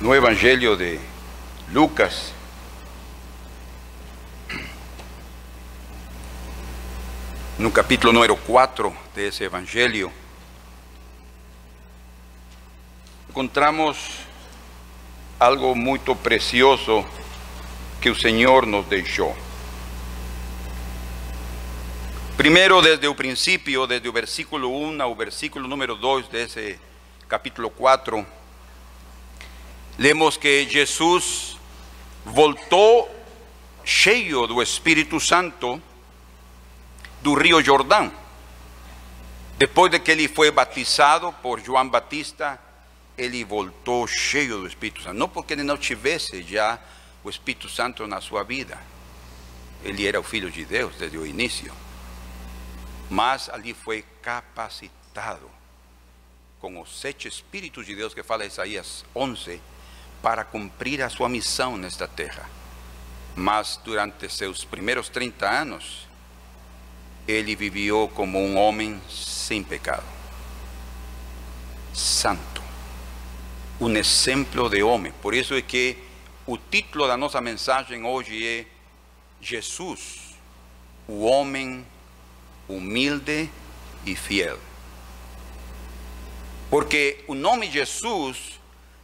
[0.00, 0.98] no Evangelio de
[1.72, 2.32] Lucas.
[7.58, 10.10] En un capítulo número 4 de ese Evangelio,
[13.28, 13.96] encontramos
[15.38, 17.04] algo muy precioso
[18.00, 19.34] que el Señor nos dejó.
[22.36, 26.78] Primero, desde el principio, desde el versículo 1 al versículo número 2 de ese
[27.28, 28.26] capítulo 4,
[29.98, 31.58] leemos que Jesús
[32.24, 33.08] voltó
[33.84, 35.80] cheio do Espírito Santo
[37.20, 38.12] do río Jordão.
[39.56, 42.58] Depois de que ele foi batizado por João Batista,
[43.16, 45.16] ele voltou cheio do Espírito Santo.
[45.16, 46.78] Não porque ele não tivesse já
[47.22, 48.78] o Espírito Santo na sua vida.
[49.84, 51.72] Ele era o Filho de Deus desde o início.
[53.08, 55.48] Mas ali foi capacitado
[56.58, 59.60] com os sete Espíritos de Deus que fala Isaías 11
[60.24, 62.48] para cumprir a sua missão nesta terra.
[63.36, 66.08] Mas durante seus primeiros 30 anos,
[67.28, 70.06] ele viveu como um homem sem pecado,
[71.92, 72.62] santo,
[73.78, 75.12] um exemplo de homem.
[75.20, 75.98] Por isso é que
[76.46, 78.64] o título da nossa mensagem hoje é
[79.42, 80.38] Jesus,
[81.06, 81.86] o homem
[82.66, 83.50] humilde
[84.06, 84.58] e fiel.
[86.70, 88.54] Porque o nome Jesus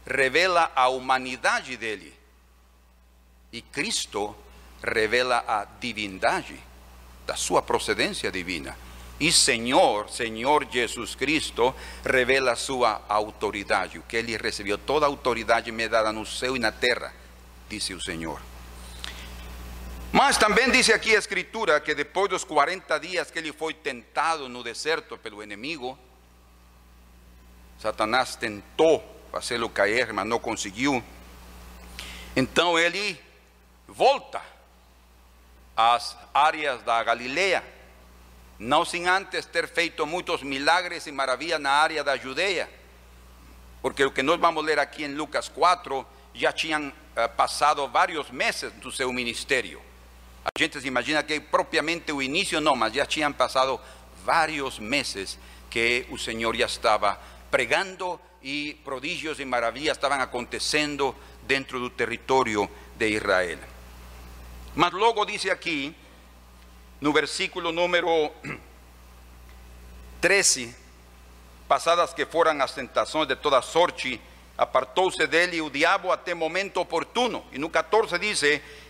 [0.05, 2.13] revela a humanidade dele.
[3.51, 4.35] E Cristo
[4.81, 6.59] revela a divindade
[7.25, 8.77] da sua procedência divina.
[9.19, 14.79] E Senhor, Senhor Jesus Cristo, revela sua autoridade, o que ele recebeu.
[14.79, 17.13] Toda autoridade me dada no céu e na terra,
[17.69, 18.41] disse o Senhor.
[20.11, 24.49] Mas também diz aqui a Escritura que depois dos 40 dias que ele foi tentado
[24.49, 25.97] no deserto pelo inimigo,
[27.79, 31.03] Satanás tentou fazê-lo cair, mas não conseguiu.
[32.35, 33.19] Então ele
[33.87, 34.41] volta
[35.75, 37.63] às áreas da Galileia,
[38.59, 42.69] não sem antes ter feito muitos milagres e maravilhas na área da Judeia,
[43.81, 48.29] porque o que nós vamos ler aqui em Lucas 4 já tinham uh, passado vários
[48.29, 49.81] meses do seu ministério.
[50.43, 53.79] A gente se imagina que propriamente o início não, mas já tinham passado
[54.23, 55.37] vários meses
[55.69, 62.69] que o Senhor já estava pregando e prodígios e maravilhas estavam acontecendo dentro do território
[62.95, 63.59] de Israel.
[64.75, 65.95] Mas logo diz aqui,
[66.99, 68.31] no versículo número
[70.21, 70.75] 13,
[71.67, 74.19] passadas que foram as tentações de toda sorte,
[74.57, 77.45] apartou-se dele o diabo até momento oportuno.
[77.51, 78.41] E no 14 diz: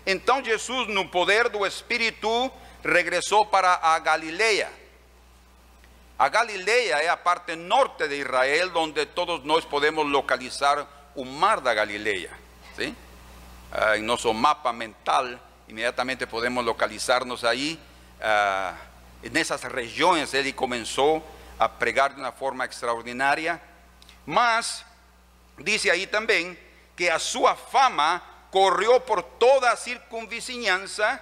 [0.05, 2.51] Então Jesus, no poder do Espírito,
[2.83, 4.80] regressou para a Galileia.
[6.21, 11.59] A Galileia é a parte norte de Israel, onde todos nós podemos localizar o mar
[11.59, 12.29] da Galileia.
[12.75, 12.95] ¿sí?
[13.71, 15.27] Uh, em nosso mapa mental,
[15.67, 17.79] imediatamente podemos localizar-nos aí.
[18.19, 21.27] Uh, nessas regiões ele começou
[21.57, 23.59] a pregar de uma forma extraordinária,
[24.23, 24.85] mas
[25.57, 26.55] diz aí também
[26.95, 28.21] que a sua fama
[28.51, 31.19] correu por toda a circunvizinhança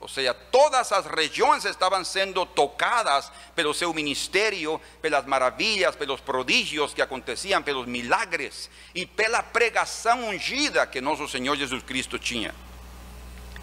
[0.00, 6.94] ou seja, todas as regiões estavam sendo tocadas pelo seu ministério, pelas maravilhas, pelos prodígios
[6.94, 12.54] que aconteciam, pelos milagres e pela pregação ungida que nosso Senhor Jesus Cristo tinha.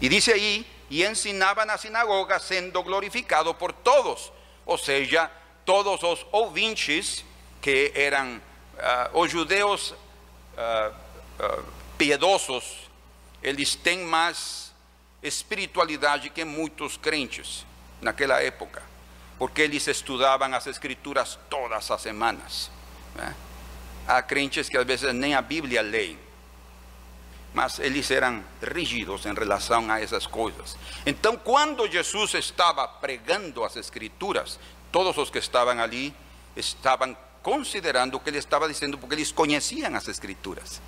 [0.00, 4.32] E diz aí, e ensinava na sinagoga, sendo glorificado por todos,
[4.64, 5.28] ou seja,
[5.64, 7.24] todos os ouvintes
[7.60, 10.94] que eram uh, os judeus uh,
[11.40, 11.64] uh,
[11.98, 12.88] piedosos,
[13.42, 14.67] eles têm mais
[15.22, 17.66] espiritualidade que muitos crentes
[18.00, 18.82] naquela época,
[19.38, 22.70] porque eles estudavam as escrituras todas as semanas.
[23.14, 23.34] Né?
[24.06, 26.18] Há crentes que às vezes nem a Bíblia leem,
[27.52, 30.76] mas eles eram rígidos em relação a essas coisas.
[31.04, 34.58] Então, quando Jesus estava pregando as escrituras,
[34.92, 36.14] todos os que estavam ali
[36.54, 40.80] estavam considerando o que ele estava dizendo, porque eles conheciam as escrituras.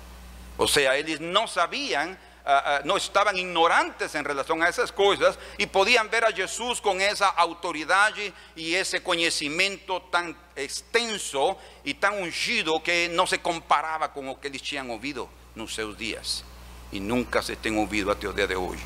[0.57, 2.15] Ou seja, eles não sabiam
[2.45, 6.81] uh, uh, no estaban ignorantes en relación a esas cosas y podían ver a Jesús
[6.81, 8.13] con esa autoridad
[8.55, 14.47] y ese conocimiento tan extenso y tan ungido que no se comparaba con lo que
[14.47, 16.43] ellos habían oído en sus días
[16.91, 18.77] y nunca se han oído hasta el día de hoy.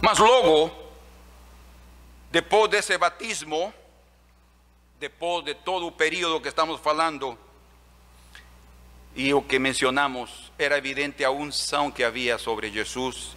[0.00, 0.70] Mas luego,
[2.30, 3.72] después de ese batismo,
[5.00, 7.36] después de todo el periodo que estamos hablando,
[9.18, 13.36] y lo que mencionamos, era evidente a unção que havia sobre Jesus,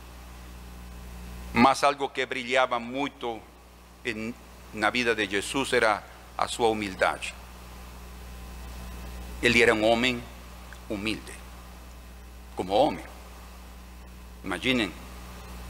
[1.52, 3.42] mas algo que brilhava muito
[4.06, 4.32] em,
[4.76, 6.04] na vida de Jesus era
[6.38, 7.34] a sua humildade.
[9.42, 10.24] Ele era um homem
[10.88, 11.34] humilde.
[12.56, 13.04] como homem.
[14.44, 14.92] Imaginem,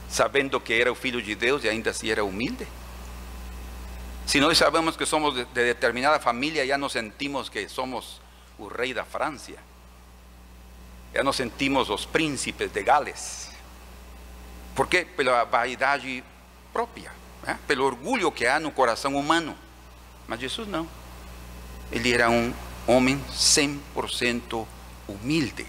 [0.09, 2.67] sabendo que era o filho de Deus e ainda assim era humilde.
[4.25, 8.19] Se nós sabemos que somos de, de determinada família, já nos sentimos que somos
[8.57, 9.70] o rei da França.
[11.13, 13.51] Já nos sentimos os príncipes de Gales.
[14.75, 15.05] Por quê?
[15.05, 16.23] Pela vaidade
[16.71, 17.11] própria,
[17.43, 17.59] né?
[17.67, 19.57] pelo orgulho que há no coração humano.
[20.27, 20.87] Mas Jesus não.
[21.91, 22.53] Ele era um
[22.87, 24.65] homem 100%
[25.07, 25.65] humilde.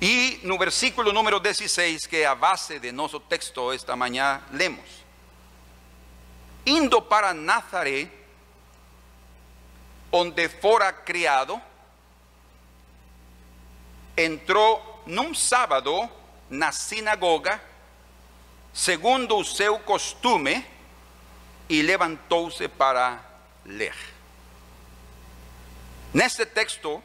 [0.00, 5.04] E no versículo número 16, que é a base de nosso texto esta manhã, lemos:
[6.66, 8.08] Indo para Nazaré,
[10.10, 11.60] onde fora criado,
[14.16, 16.08] entrou num sábado
[16.48, 17.60] na sinagoga,
[18.72, 20.64] segundo o seu costume,
[21.68, 23.18] e levantou-se para
[23.64, 23.94] ler.
[26.12, 27.02] Neste texto,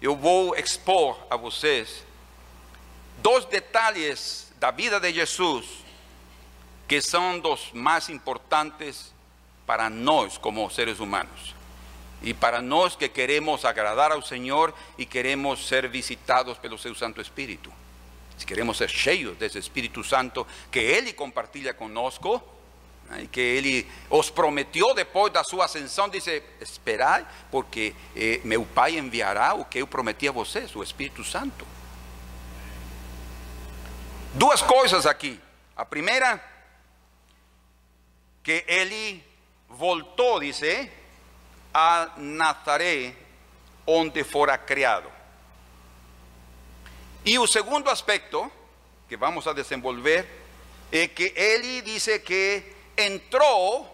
[0.00, 2.04] eu vou expor a vocês
[3.18, 5.66] dois detalhes da vida de Jesus
[6.86, 9.12] que são dos mais importantes
[9.66, 11.57] para nós como seres humanos
[12.22, 17.20] e para nós que queremos agradar ao Senhor e queremos ser visitados pelo seu Santo
[17.20, 17.72] Espírito.
[18.36, 22.42] Se queremos ser cheios desse Espírito Santo que Ele compartilha conosco,
[23.16, 28.98] e que ele os prometeu depois da sua ascensão, disse: Esperai, porque eh, meu Pai
[28.98, 31.66] enviará o que eu prometi a vocês, o Espírito Santo.
[34.34, 35.40] Duas coisas aqui.
[35.74, 36.42] A primeira,
[38.42, 39.24] que ele
[39.68, 40.90] voltou, dice,
[41.78, 43.14] a Nazaré,
[43.86, 45.08] onde fora criado.
[47.24, 48.50] E o segundo aspecto,
[49.08, 50.26] que vamos a desenvolver,
[50.90, 53.86] é que ele dice que entró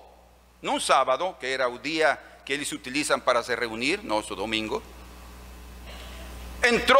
[0.62, 4.82] un sábado, que era el día que ellos utilizan para se reunir, no su domingo,
[6.62, 6.98] entró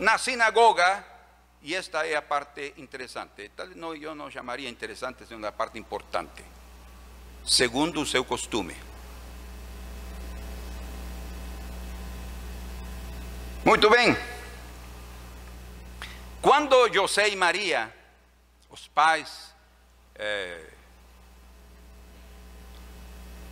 [0.00, 1.04] la sinagoga,
[1.62, 5.76] y esta es la parte interesante, tal no, yo no llamaría interesante, sino la parte
[5.76, 6.42] importante,
[7.44, 8.93] segundo su costumbre.
[13.64, 14.18] Muy bien.
[16.42, 17.90] Cuando José y María,
[18.70, 19.54] los pais,
[20.16, 20.68] eh,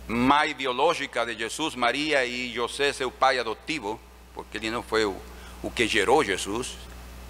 [0.07, 3.99] mãe biológica de Jesus, Maria e José, seu pai adotivo,
[4.35, 5.15] porque ele não foi o,
[5.63, 6.77] o que gerou Jesus,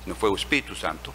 [0.05, 1.13] não foi o Espírito Santo.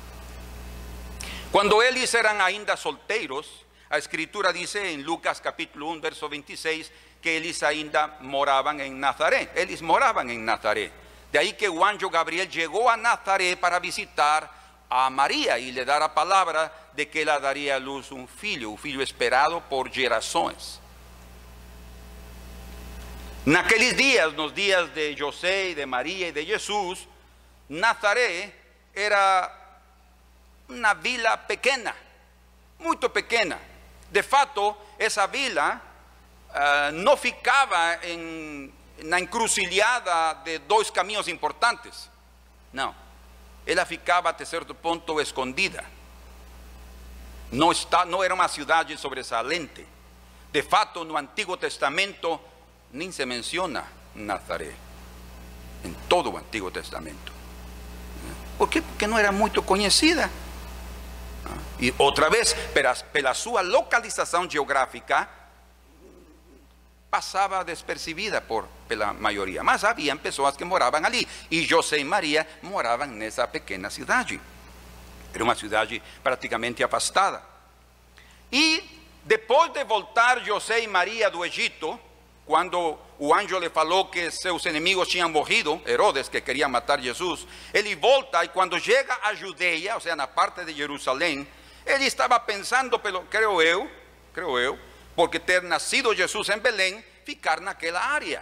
[1.53, 6.91] Quando eles eram ainda solteiros, a Escritura diz em Lucas capítulo 1, verso 26,
[7.21, 9.51] que eles ainda moravam em Nazaré.
[9.55, 10.91] Eles moravam em Nazaré.
[11.31, 14.55] De aí que o anjo Gabriel chegou a Nazaré para visitar
[14.89, 18.73] a Maria e lhe dar a palavra de que ela daria à luz um filho,
[18.73, 20.81] o filho esperado por gerações.
[23.45, 27.07] Naqueles dias, nos dias de José, de Maria e de Jesus,
[27.69, 28.53] Nazaré
[28.95, 29.55] era
[30.69, 31.95] uma vila pequena,
[32.79, 33.61] muito pequena.
[34.11, 35.81] De fato, essa vila
[36.51, 38.73] uh, não ficava em,
[39.05, 42.11] na encruzilhada de dois caminhos importantes.
[42.73, 42.95] Não.
[43.67, 45.85] Ela ficava até certo ponto escondida.
[47.51, 49.87] Não, está, não era uma cidade sobressalente.
[50.51, 52.41] De fato, no Antigo Testamento,
[52.93, 53.85] ni se menciona
[54.15, 54.75] Nazaret
[55.85, 57.33] en todo el Antiguo Testamento.
[58.57, 58.83] ¿Por qué?
[58.83, 60.29] Porque no era muy conocida.
[61.79, 65.29] Y otra vez, pero su localización geográfica
[67.11, 69.63] pasaba despercibida por la mayoría.
[69.63, 71.27] Más había personas que moraban allí.
[71.51, 74.27] Y José y María moraban en esa pequeña ciudad.
[75.35, 75.89] Era una ciudad
[76.23, 77.43] prácticamente afastada.
[78.51, 78.81] Y
[79.25, 81.99] después de voltar José y María do Egipto,
[82.47, 87.47] quando o anjo lhe falou que seus inimigos tinham morrido, Herodes, que queria matar Jesus,
[87.75, 91.47] ele volta e quando chega a Judeia, ou seja, na parte de Jerusalém,
[91.85, 93.91] ele estava pensando, pelo, creio eu,
[94.33, 94.79] creio eu,
[95.19, 98.41] porque ter nascido Jesus em Belém, ficar naquela área.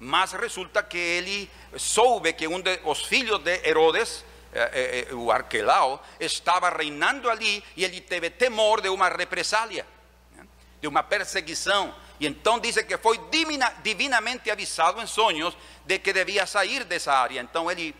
[0.00, 6.02] Mas resulta que ele soube que um dos filhos de Herodes, eh, eh, o Arquelao,
[6.18, 9.86] estava reinando ali e ele teve temor de uma represália,
[10.80, 11.94] de uma perseguição.
[12.18, 13.20] Y entonces dice que fue
[13.84, 17.40] divinamente avisado en sueños de que debía salir de esa área.
[17.40, 17.94] Entonces él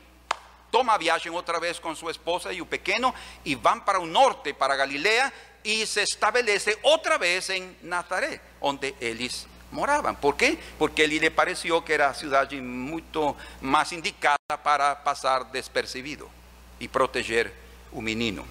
[0.72, 3.14] toma viaje otra vez con su esposa y un pequeño
[3.44, 5.32] y van para el norte, para Galilea,
[5.66, 10.14] y se establece otra vez en Nazaret, donde ellos moraban.
[10.14, 10.56] ¿Por qué?
[10.78, 16.30] Porque él le pareció que era ciudad mucho más indicada para pasar despercibido
[16.78, 17.52] y proteger
[17.90, 18.44] un menino.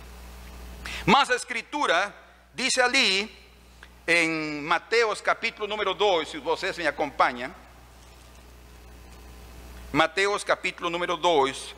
[1.05, 2.13] Más escritura
[2.53, 3.33] dice allí
[4.05, 7.55] en Mateos capítulo número 2, si ustedes me acompañan,
[9.93, 11.75] Mateos capítulo número 2,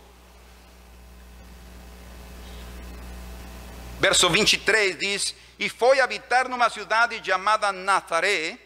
[4.00, 8.58] verso 23 diz: E foi habitar numa cidade chamada Nazaré,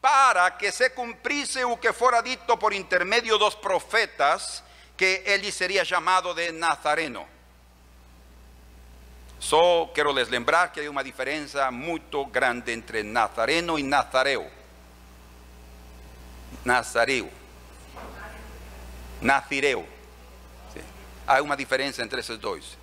[0.00, 4.62] para que se cumprisse o que fora dito por intermédio dos profetas,
[4.96, 7.26] que ele seria chamado de Nazareno.
[9.38, 14.48] Só quero les lembrar que há uma diferença muito grande entre Nazareno e Nazareu.
[16.64, 17.30] Nazareu.
[19.20, 19.88] Nazireu.
[21.26, 22.76] Há uma diferença entre esses dois.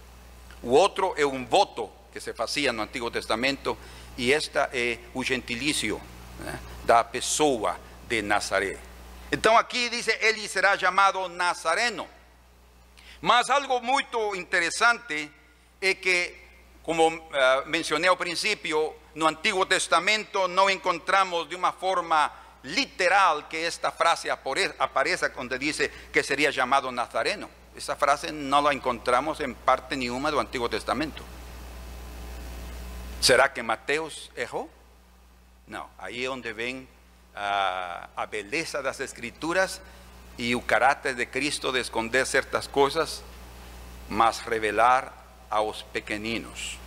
[0.62, 3.78] O outro é um voto que se fazia no Antigo Testamento
[4.18, 6.01] e esta é o gentilício
[6.39, 8.78] né, da pessoa de Nazaré.
[9.32, 12.08] Então aqui diz, ele será chamado Nazareno.
[13.22, 15.32] Mas algo muito interessante
[15.82, 16.36] é que,
[16.84, 17.22] como uh,
[17.66, 22.32] mencionei ao princípio, no Antigo Testamento não encontramos de uma forma
[22.63, 25.78] literal que esta frase apareça quando diz
[26.12, 27.50] que seria chamado Nazareno.
[27.79, 31.24] Esa frase no la encontramos en parte ninguna del Antiguo Testamento.
[33.21, 34.67] ¿Será que Mateos erró?
[35.65, 36.89] No, ahí es donde ven
[37.33, 39.79] a, a beleza das escrituras
[40.38, 43.21] y el carácter de Cristo de esconder ciertas cosas,
[44.09, 45.13] mas revelar
[45.50, 46.78] a los pequeñinos.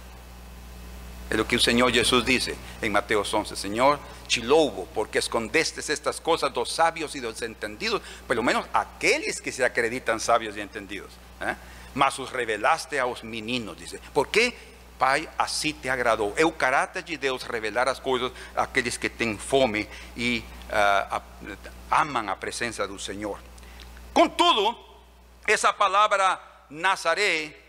[1.32, 6.20] Es lo que el Señor Jesús dice en Mateo 11, Señor, chilobo, porque escondestes estas
[6.20, 11.10] cosas dos sabios y dos entendidos, lo menos aquellos que se acreditan sabios y entendidos.
[11.40, 11.54] ¿eh?
[11.94, 13.98] Mas os revelaste a los meninos, dice.
[14.12, 14.54] ¿Por qué?
[14.98, 16.34] Pai, así te agradó.
[16.36, 21.18] Es el carácter de Dios revelar las cosas a aquellos que tienen fome y uh,
[21.88, 23.38] aman a presencia del Señor.
[24.12, 24.76] Con todo,
[25.46, 27.61] esa palabra Nazaré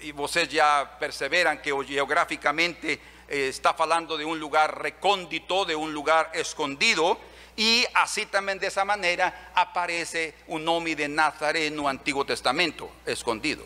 [0.00, 5.92] y ustedes ya perseveran que geográficamente eh, está hablando de un lugar recóndito, de un
[5.92, 7.18] lugar escondido,
[7.56, 12.90] y así también de esa manera aparece un nombre de Nazaret en el Antiguo Testamento,
[13.04, 13.64] escondido.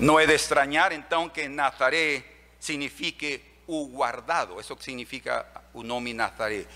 [0.00, 2.24] No es de extrañar entonces que Nazaret
[2.58, 6.66] signifique o guardado, eso significa un nombre Nazaret,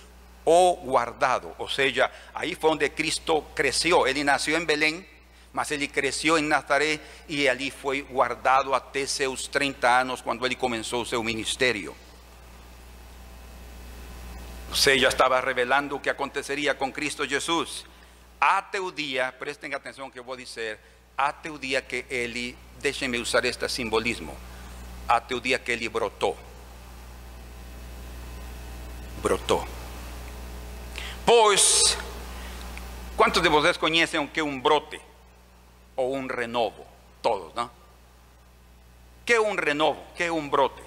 [0.45, 5.12] o guardado, o sea, ahí fue donde Cristo creció, él nació en Belén,
[5.53, 10.57] mas ele cresceu em Nazaré e ali foi guardado até seus 30 anos, quando ele
[10.57, 11.95] começou o seu ministério.
[14.71, 17.85] Você já estava revelando o que aconteceria com Cristo Jesus.
[18.41, 20.79] Até o dia, prestem atenção que eu vou dizer,
[21.17, 24.37] até o dia que ele, deixem-me usar este simbolismo,
[25.07, 26.37] até o dia que ele brotou.
[29.21, 29.69] Brotou.
[31.27, 31.97] Pois,
[33.17, 35.12] quantos de vocês conhecem o que é um brote?
[35.97, 36.87] O un renovo,
[37.21, 37.71] todos, ¿no?
[39.25, 40.05] ¿Qué un renovo?
[40.17, 40.83] ¿Qué un brote?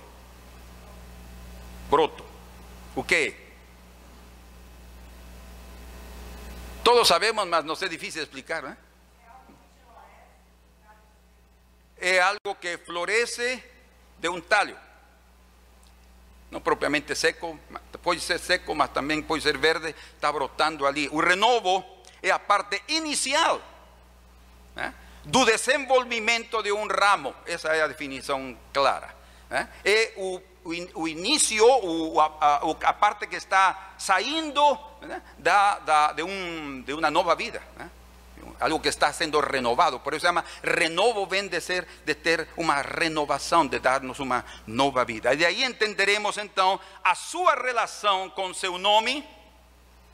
[1.89, 2.25] Broto.
[2.95, 3.45] ¿O qué?
[6.83, 8.65] Todos sabemos, mas no es difícil explicar.
[8.65, 8.75] ¿eh?
[11.97, 13.63] Es algo que florece
[14.19, 14.75] de un tallo.
[16.51, 17.57] No propiamente seco,
[18.03, 21.07] puede ser seco, mas también puede ser verde, está brotando allí.
[21.11, 23.61] Un renovo es la parte inicial
[24.77, 24.91] ¿eh?
[25.23, 27.33] do desenvolvimento de um ramo.
[27.45, 29.13] Essa é a definição clara.
[29.83, 30.41] É, o,
[30.95, 31.63] o, início,
[32.19, 36.23] a, parte que está saindo né, da, de,
[36.83, 37.61] de uma nova vida.
[38.59, 39.99] Algo que está sendo renovado.
[39.99, 45.03] Por isso chama renovo, vem de, ser, de ter uma renovação, de dar-nos uma nova
[45.03, 45.33] vida.
[45.33, 49.27] E daí entenderemos então a sua relação com seu nome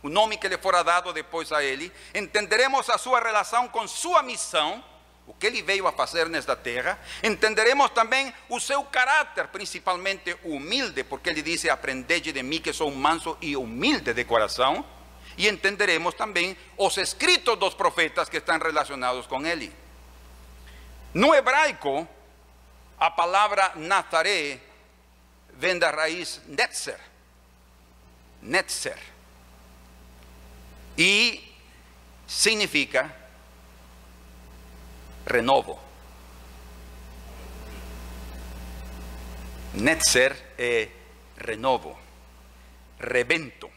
[0.04, 4.24] o nome que lhe fora dado depois a ele, entenderemos a sua relação com sua
[4.24, 4.84] missão,
[5.28, 11.04] o que ele veio a fazer nesta terra, entenderemos também o seu caráter, principalmente humilde,
[11.04, 14.84] porque ele disse: Aprendede de mim que sou manso e humilde de coração,
[15.38, 19.72] e entenderemos também os escritos dos profetas que estão relacionados com ele.
[21.14, 22.08] No hebraico,
[23.00, 24.60] a palavra Nazaré
[25.54, 27.00] vem da raiz Netzer.
[28.42, 29.12] Netzer
[31.02, 31.42] y
[32.28, 33.12] significa
[35.26, 35.80] renovo.
[39.74, 40.90] Netzer es
[41.38, 41.98] renovo,
[43.00, 43.72] revento.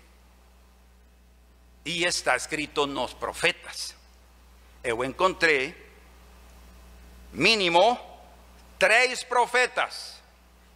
[1.84, 3.94] Y está escrito en los profetas.
[4.82, 5.74] Yo encontré
[7.32, 8.20] mínimo
[8.76, 10.20] tres profetas.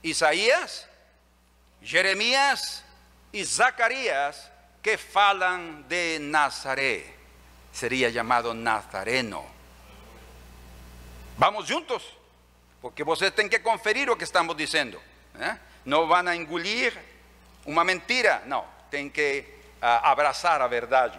[0.02, 0.88] Isaías,
[1.82, 2.84] Jeremías
[3.32, 4.50] y Zacarías
[4.82, 7.14] que falan de Nazaret.
[7.72, 9.44] Sería llamado Nazareno.
[11.36, 12.02] Vamos juntos,
[12.80, 15.00] porque ustedes tienen que conferir lo que estamos diciendo.
[15.38, 15.56] ¿eh?
[15.84, 16.98] No van a engolir
[17.64, 21.12] una mentira, no, tienen que uh, abrazar a verdad.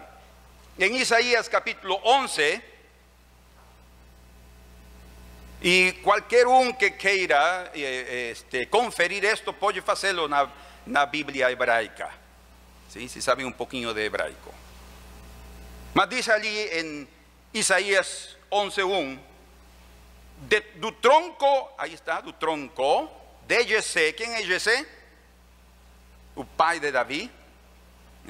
[0.78, 2.70] en Isaías capítulo 11,
[5.62, 12.10] y cualquier un que quiera eh, este, conferir esto puede hacerlo en la Biblia hebraica,
[12.90, 13.08] ¿sí?
[13.08, 14.52] si sabe un poquito de hebraico.
[15.94, 17.08] Mas dice allí en
[17.54, 19.20] Isaías 11.1,
[20.48, 23.12] de tu tronco, ahí está, tu tronco,
[23.48, 24.86] de Jesse, ¿quién es Jesse?
[26.36, 27.30] El pai de David.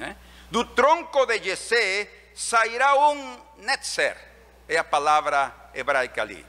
[0.00, 0.14] ¿eh?
[0.50, 4.16] Do tronco de Jesse sairá un Netzer,
[4.66, 6.44] es la palabra hebraica allí.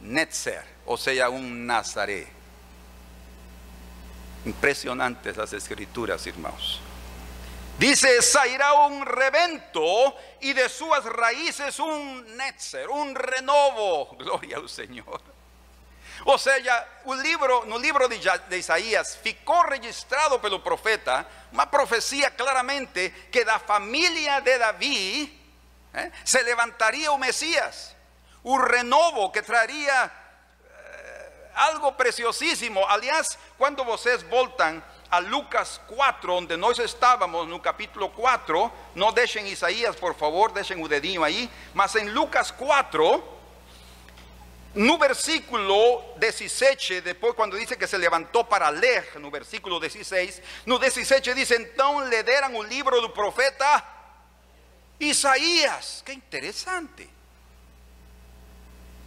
[0.00, 2.28] Netzer, o sea, un Nazaré.
[4.44, 6.80] Impresionantes las escrituras, hermanos.
[7.78, 14.16] Dice, sairá un revento y de sus raíces un netzer, un renovo.
[14.18, 15.20] Gloria al Señor.
[16.24, 16.36] O
[17.22, 18.18] libro, no libro de,
[18.48, 25.28] de Isaías ficou registrado pelo profeta una profecía claramente que da familia de David
[25.92, 26.10] ¿eh?
[26.24, 27.94] se levantaría un Mesías,
[28.42, 32.88] un renovo que traería eh, algo preciosísimo.
[32.88, 39.96] Aliás, cuando vocês voltan a Lucas 4, donde estábamos, no capítulo 4, no dejen Isaías,
[39.96, 43.36] por favor, dejen un dedinho ahí, mas en Lucas 4,
[44.74, 50.78] no versículo 17, después cuando dice que se levantó para leer, no versículo 16, no
[50.78, 53.84] 17 dice, entonces le deran un libro del profeta
[54.98, 56.02] Isaías.
[56.04, 57.08] Qué interesante.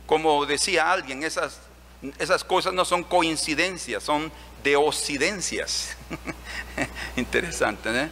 [0.08, 1.60] Como decía alguien, esas,
[2.18, 5.95] esas cosas no son coincidencias, son de ocidências,
[7.17, 8.11] Interessante, né?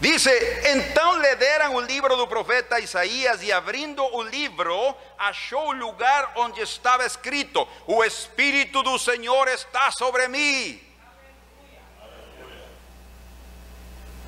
[0.00, 0.30] Dice:
[0.74, 6.32] Então lhe deram o livro do profeta Isaías, e abrindo o livro, achou o lugar
[6.36, 10.82] onde estava escrito: O Espírito do Senhor está sobre mim.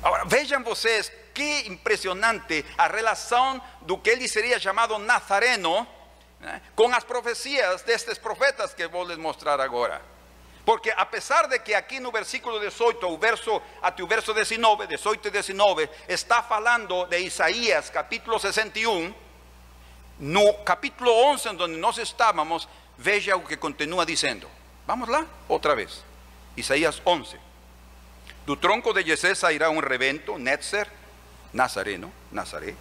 [0.01, 5.85] Agora, vejam vocês que impressionante a relação do que ele seria chamado Nazareno
[6.39, 10.14] né, com as profecias destes profetas que vou lhes mostrar agora.
[10.65, 14.33] Porque a pesar de que aquí en el versículo 18, o verso, a tu verso
[14.33, 19.13] 19, 18 y 19, está hablando de Isaías capítulo 61,
[20.19, 24.49] no capítulo 11 en donde nos estábamos, veja lo que continúa diciendo.
[24.87, 26.03] Vamos lá, otra vez.
[26.55, 27.37] Isaías 11.
[28.47, 30.89] Do tronco de Jesús sairá un revento, Netzer,
[31.53, 32.75] Nazareno, Nazaré.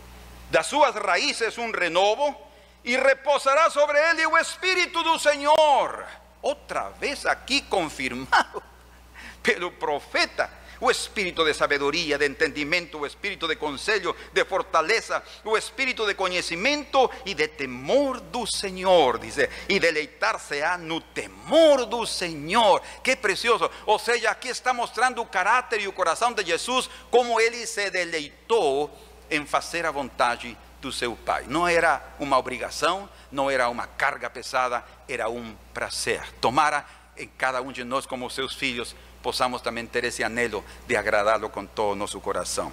[0.50, 2.50] Das sus raíces un renovo
[2.82, 8.62] y reposará sobre él el Espíritu del Señor outra vez aqui confirmado
[9.42, 10.62] pelo profeta.
[10.80, 16.14] O espírito de sabedoria, de entendimento, o espírito de conselho, de fortaleza, o espírito de
[16.14, 22.82] conhecimento e de temor do Senhor, diz e deleitar-se-á no temor do Senhor.
[23.02, 23.70] Que precioso!
[23.86, 27.88] Ou seja, aqui está mostrando o caráter e o coração de Jesus, como ele se
[27.88, 28.90] deleitou
[29.30, 31.46] em fazer a vontade do seu Pai.
[31.48, 36.22] Não era uma obrigação, não era uma carga pesada, era um prazer.
[36.40, 36.84] Tomara
[37.16, 41.48] em cada um de nós, como seus filhos, possamos também ter esse anelo de agradá-lo
[41.48, 42.70] com todo o nosso coração.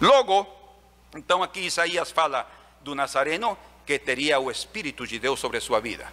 [0.00, 0.46] Logo,
[1.16, 2.46] então aqui Isaías fala
[2.82, 6.06] do Nazareno que teria o Espírito de Deus sobre sua vida.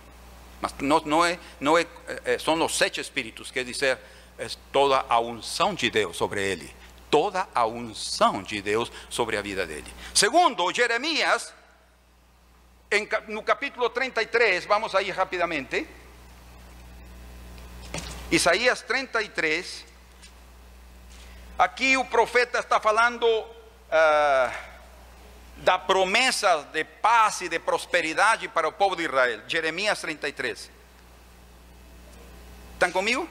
[0.61, 1.85] Mas não, não, é, não é,
[2.23, 3.99] é, são os sete Espíritos, quer dizer,
[4.37, 6.78] é toda a unção de Deus sobre ele
[7.09, 9.91] toda a unção de Deus sobre a vida dele.
[10.13, 11.53] Segundo, Jeremias,
[12.91, 15.87] en, no capítulo 33, vamos a ir rapidamente.
[18.31, 19.85] Isaías 33.
[21.57, 24.69] Aqui o profeta está falando uh,
[25.57, 29.41] da promessa de paz e de prosperidade para o povo de Israel.
[29.47, 30.71] Jeremias 33.
[32.73, 33.27] ¿Estão comigo?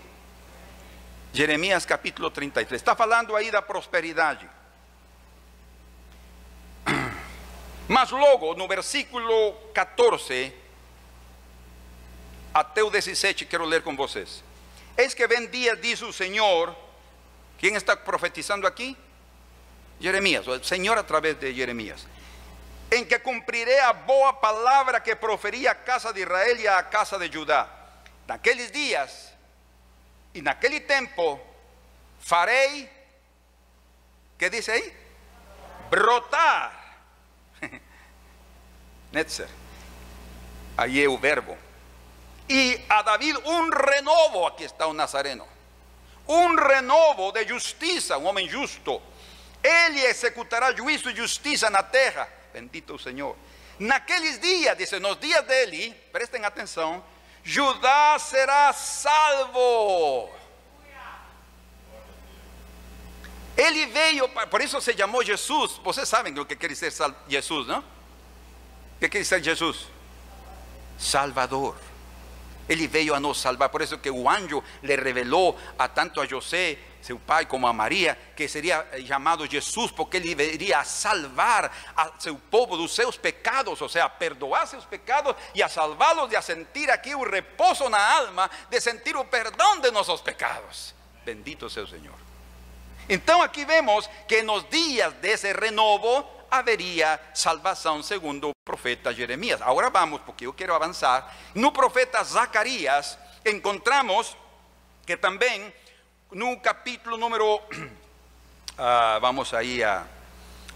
[1.33, 2.81] Jeremías capítulo 33.
[2.81, 4.49] Está falando aí da prosperidade.
[7.87, 10.53] Mas logo, no versículo 14
[12.53, 14.43] até o 17, quero ler com vocês.
[14.97, 16.75] Eis que vem dia, diz o Senhor.
[17.59, 18.97] Quem está profetizando aqui?
[20.01, 22.07] Jeremias, o Senhor através de Jeremias.
[22.91, 27.19] Em que cumprirei a boa palavra que proferi a casa de Israel e a casa
[27.19, 27.69] de Judá.
[28.27, 29.28] Naqueles dias
[30.39, 31.41] en aquel tiempo
[32.21, 32.89] farei,
[34.37, 34.93] ¿qué dice ahí?
[35.91, 36.73] Brotar.
[39.13, 39.49] Netzer.
[40.77, 41.57] Ahí es el verbo.
[42.47, 45.47] Y a David un renovo, aquí está un nazareno.
[46.27, 49.03] Un renovo de justicia, un hombre justo.
[49.63, 52.29] Él ejecutará juicio y justicia en la tierra.
[52.53, 53.37] Bendito el Señor.
[53.79, 57.03] Naqueles días, dice, los días de Eli, presten atención,
[57.49, 60.29] Judá será salvo.
[63.57, 65.81] Ele veio, por isso se chamou Jesus.
[65.83, 66.93] Vocês sabem o que quer dizer
[67.27, 67.79] Jesus, não?
[67.79, 67.85] O
[69.01, 69.87] que quer dizer Jesus?
[70.99, 71.75] Salvador.
[72.69, 73.71] Ele veio a nos salvar.
[73.71, 77.73] Por isso que o anjo le revelou a tanto a José, seu pai, como a
[77.73, 83.17] Maria, que seria chamado Jesus, porque ele viria a salvar a seu povo dos seus
[83.17, 87.29] pecados, ou seja, a perdoar seus pecados e a salvá-los e a sentir aqui o
[87.29, 90.95] repouso na alma, de sentir o perdão de nossos pecados.
[91.25, 92.15] Bendito seja o Senhor.
[93.09, 99.63] Então aqui vemos que nos dias desse renovo haveria salvação segundo o profeta Jeremias.
[99.63, 101.35] Agora vamos, porque eu quero avançar.
[101.55, 104.37] No profeta Zacarias encontramos
[105.07, 105.73] que também
[106.31, 107.61] no capítulo número, uh,
[109.21, 110.07] vamos aí a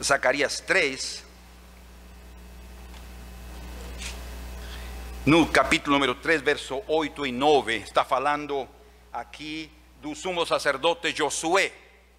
[0.03, 1.25] Zacarias 3,
[5.27, 8.67] no capítulo número 3, verso 8 e 9, está falando
[9.13, 11.73] aqui do sumo sacerdote Josué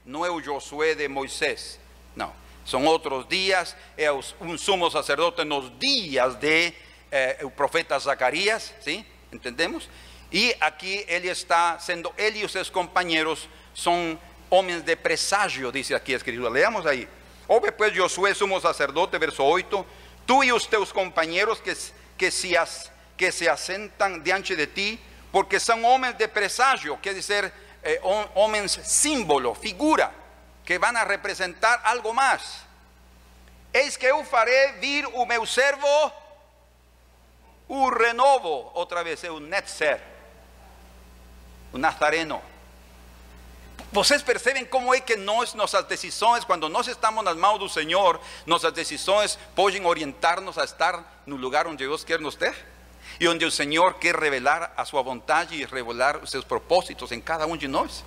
[0.05, 1.79] no es Josué de Moisés,
[2.15, 2.31] no,
[2.63, 6.75] son otros días, es un sumo sacerdote en los días de
[7.09, 9.03] eh, profeta Zacarías, ¿sí?
[9.31, 9.89] ¿Entendemos?
[10.33, 14.19] E aqui ele está sendo, ele e os seus companheiros são
[14.49, 16.49] homens de presságio, diz aqui a Escritura.
[16.49, 17.07] Leamos aí.
[17.47, 19.85] Houve, pois, Josué, sumo sacerdote, verso 8:
[20.25, 21.77] Tu e os teus companheiros que,
[22.17, 24.99] que, se, as, que se assentam diante de ti,
[25.31, 28.01] porque são homens de presságio, quer dizer, eh,
[28.33, 30.11] homens símbolo, figura,
[30.65, 32.63] que vão a representar algo mais.
[33.71, 36.11] Eis que eu farei vir o meu servo,
[37.67, 40.12] o renovo, outra vez, é o netzer
[41.73, 42.41] o nazareno.
[43.91, 48.19] Vocês percebem como é que nós, nossas decisões, quando nós estamos nas mãos do Senhor,
[48.45, 52.55] nossas decisões podem orientar-nos a estar no lugar onde Deus quer nos ter?
[53.19, 57.21] E onde o Senhor quer revelar a sua vontade e revelar os seus propósitos em
[57.21, 58.03] cada um de nós.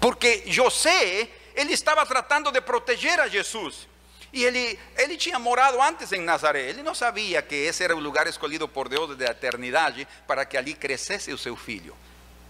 [0.00, 3.86] Porque José, ele estava tratando de proteger a Jesus.
[4.32, 6.68] E ele, ele tinha morado antes em Nazaré.
[6.68, 10.44] Ele não sabia que esse era o lugar escolhido por Deus desde a eternidade para
[10.44, 11.96] que ali crescesse o seu filho.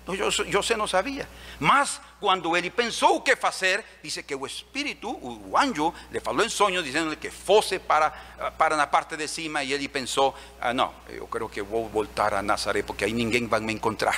[0.08, 0.58] Su hijo.
[0.58, 1.28] José no sabía.
[1.60, 6.50] Mas cuando él pensó qué hacer, dice que el espíritu, o anjo, le falou en
[6.50, 8.12] sueños diciéndole que fuese para,
[8.56, 12.34] para parte de cima y él pensó, ah, no, yo creo que voy a voltar
[12.34, 14.16] a Nazaret porque ahí ninguém va a me encontrar.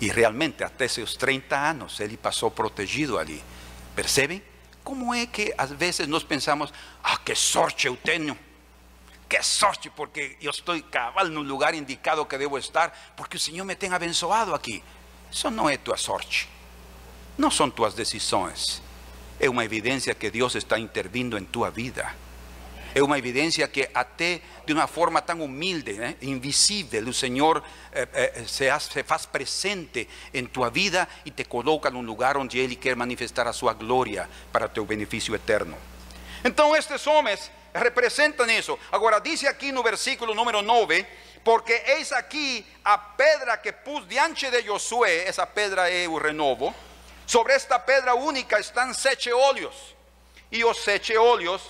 [0.00, 3.40] Y realmente hasta esos 30 años él pasó protegido allí.
[3.94, 4.42] ¿Perciben?
[4.84, 6.72] ¿Cómo es que a veces nos pensamos,
[7.02, 8.47] ah, qué sorte eu tenho?
[9.28, 13.66] Qué sorte, porque yo estoy cabal un lugar indicado que debo estar, porque el Señor
[13.66, 14.82] me tenga abençoado aquí.
[15.30, 16.46] Eso no es tu sorte,
[17.36, 18.82] no son tus decisiones.
[19.38, 22.14] Es una evidencia que Dios está interviendo en tu vida.
[22.94, 26.16] Es una evidencia que até de una forma tan humilde, ¿eh?
[26.22, 27.62] invisible, el Señor
[27.92, 32.64] eh, eh, se, se presente en tu vida y te coloca en un lugar donde
[32.64, 35.76] Él quiere manifestar a su gloria para tu beneficio eterno.
[36.44, 38.78] Então estes homens representam isso.
[38.90, 41.06] Agora, diz aqui no versículo número 9:
[41.44, 46.74] Porque eis aqui a pedra que pus diante de Josué, essa pedra é o renovo.
[47.26, 49.94] Sobre esta pedra única estão sete óleos,
[50.50, 51.62] e os sete óleos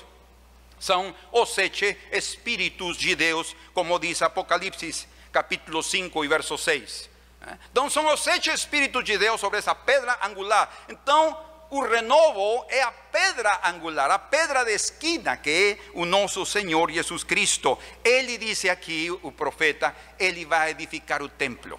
[0.79, 7.11] são os sete espíritos de Deus, como diz Apocalipse, capítulo 5 e verso 6.
[7.43, 7.59] ¿eh?
[7.73, 10.73] Então, são os sete espíritos de Deus sobre essa pedra angular.
[10.89, 11.37] Então,
[11.71, 16.91] o renovo é a pedra angular, a pedra de esquina que é o nosso Senhor
[16.91, 17.79] Jesus Cristo.
[18.03, 21.79] Ele disse aqui, o profeta, ele vai edificar o templo.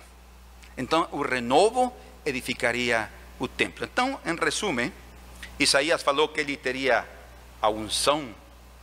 [0.78, 1.94] Então, o renovo
[2.26, 3.86] edificaria o templo.
[3.86, 4.92] Então, em resumo,
[5.60, 7.08] Isaías falou que ele teria
[7.62, 8.34] a unção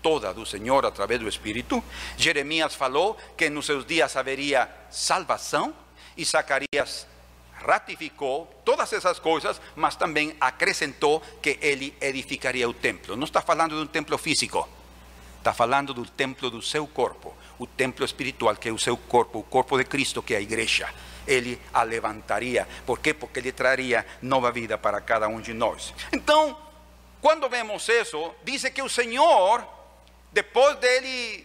[0.02, 1.82] toda do Senhor através do Espírito.
[2.16, 5.74] Jeremias falou que nos seus dias haveria salvação.
[6.16, 7.06] E Zacarias
[7.66, 13.16] ratificou todas essas coisas, mas também acrescentou que ele edificaria o templo.
[13.16, 14.68] Não está falando de um templo físico,
[15.38, 19.40] está falando do templo do seu corpo, o templo espiritual que é o seu corpo,
[19.40, 20.88] o corpo de Cristo que é a igreja.
[21.26, 22.68] Ele a levantaria.
[22.86, 23.12] Por quê?
[23.12, 25.92] Porque ele traria nova vida para cada um de nós.
[26.12, 26.56] Então,
[27.20, 29.66] quando vemos isso, diz que o Senhor,
[30.32, 31.44] depois dele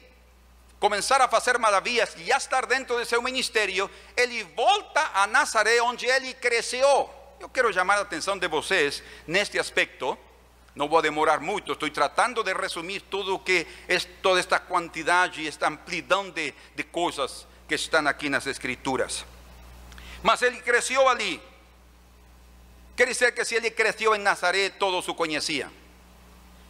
[0.82, 5.80] começar a fazer maravilhas e já estar dentro de seu ministério, ele volta a Nazaré,
[5.80, 7.08] onde ele cresceu.
[7.39, 10.17] Eu quero chamar a atenção de vocês neste aspecto.
[10.74, 15.67] Não vou demorar muito, estou tratando de resumir tudo que é toda esta quantidade, esta
[15.67, 19.24] amplidão de, de coisas que estão aqui nas Escrituras.
[20.24, 21.39] Mas ele cresceu ali.
[22.98, 25.70] Quer dizer que se ele cresceu em Nazaré, todos o conheciam.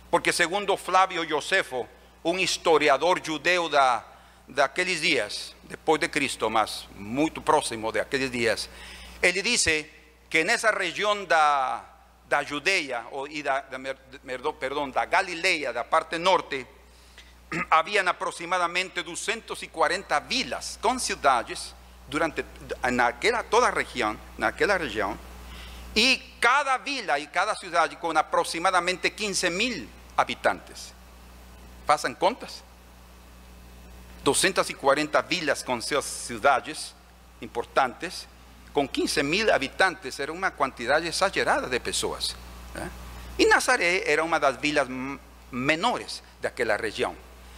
[0.10, 1.88] Porque segundo Flávio Josefo,
[2.24, 4.04] um historiador judeu da,
[4.48, 8.70] daqueles dias, depois de Cristo, mas muito próximo de aqueles dias,
[9.22, 9.90] ele disse
[10.30, 11.84] que nessa região da,
[12.28, 13.78] da Judea o, y da, da
[14.60, 16.66] perdón, da parte norte,
[17.70, 21.76] habían aproximadamente 240 vilas con ciudades
[22.10, 22.46] durante
[22.84, 25.18] en aquella toda región, en aquella región,
[25.94, 30.94] y cada vila y cada ciudad con aproximadamente 15 mil habitantes.
[31.92, 32.64] ¿Pasan contas?
[34.24, 36.94] 240 vilas con sus ciudades
[37.42, 38.28] importantes,
[38.72, 42.30] con 15 mil habitantes, era una cantidad exagerada de personas.
[42.78, 43.44] ¿eh?
[43.44, 44.88] Y Nazaret era una de las vilas
[45.52, 47.14] menores de aquella región.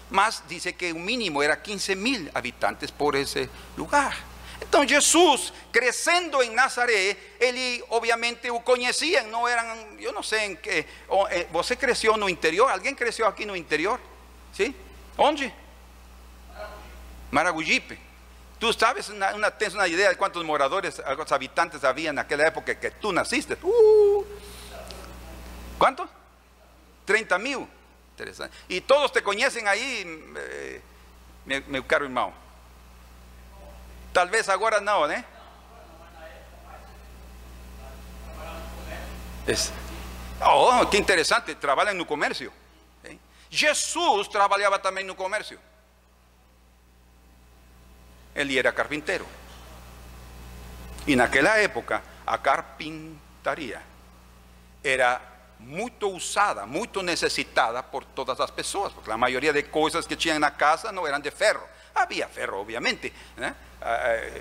[0.09, 4.15] Más dice que un mínimo era 15 mil habitantes por ese lugar.
[4.63, 10.55] Então Jesus, crescendo em Nazaré, ele obviamente o conheciam, não eram, eu não sei em
[10.55, 12.71] que, o- eh, você cresceu no interior?
[12.71, 13.99] Alguém cresceu aqui no interior?
[14.53, 14.73] Sim?
[15.17, 15.53] Onde?
[17.31, 17.99] Maragogipe.
[18.59, 23.11] Tú sabes, una, idea de cuántos moradores, cuántos habitantes había en aquella época que tú
[23.11, 23.57] naciste.
[23.61, 24.23] Uh,
[25.77, 26.07] ¿Cuánto?
[27.05, 27.67] 30 mil.
[28.11, 28.55] Interesante.
[28.69, 30.03] Y todos te conocen ahí,
[30.37, 30.81] eh,
[31.45, 32.31] meu, meu caro irmão.
[34.13, 35.25] Talvez agora não, né?
[39.47, 39.73] Es-
[40.45, 42.51] Oh, que interessante, trabalham no comércio.
[42.51, 42.62] hein?
[43.53, 45.59] Jesus trabalhava também no comércio.
[48.33, 49.27] Ele era carpinteiro.
[51.05, 53.79] E naquela época, a carpintaria
[54.83, 55.21] era
[55.59, 60.39] muito usada, muito necessitada por todas as pessoas, porque a maioria de coisas que tinham
[60.39, 61.61] na casa não eram de ferro.
[61.93, 63.55] Havia ferro, obviamente, né?
[63.79, 64.31] Ah,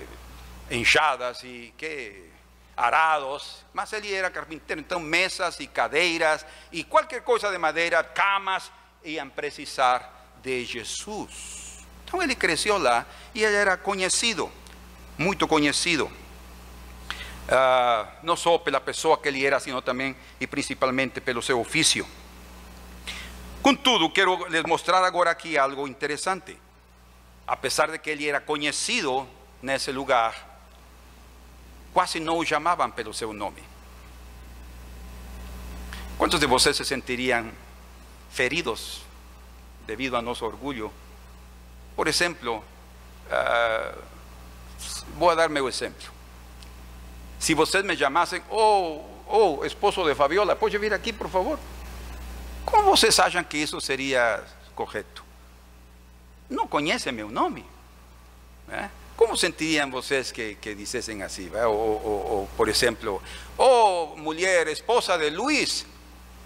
[0.71, 2.31] enxadas e que
[2.75, 8.71] arados, mas ele era carpinteiro, então mesas e cadeiras e qualquer coisa de madeira, camas,
[9.03, 11.85] iam precisar de Jesus.
[12.05, 14.51] Então ele cresceu lá e ele era conhecido,
[15.17, 16.11] muito conhecido.
[17.49, 22.07] Ah, não só pela pessoa que ele era, sino também e principalmente pelo seu ofício.
[23.61, 26.57] Contudo, quero lhes mostrar agora aqui algo interessante.
[27.47, 29.27] Apesar de que ele era conhecido
[29.61, 30.61] nesse lugar,
[31.93, 33.63] quase não o chamavam pelo seu nome.
[36.17, 37.51] Quantos de vocês se sentiriam
[38.33, 39.01] feridos
[39.85, 40.91] debido a nuestro orgullo.
[41.95, 42.61] Por ejemplo, uh,
[43.31, 43.91] ah,
[45.17, 46.07] voy a darme un ejemplo.
[47.39, 51.59] Si ustedes me llamasen, oh, oh, esposo de Fabiola, puede vir aquí, por favor.
[52.65, 54.43] ¿Cómo ustedes acham que eso sería
[54.73, 55.21] correcto?
[56.49, 57.61] No conocen mi nombre.
[57.61, 58.71] ¿eh?
[58.71, 58.89] Né?
[59.15, 61.43] ¿Cómo sentirían ustedes que, que dicesen así?
[61.43, 61.65] Assim, né?
[61.65, 63.21] O, o, o, por ejemplo,
[63.57, 65.85] oh, mujer, esposa de Luis.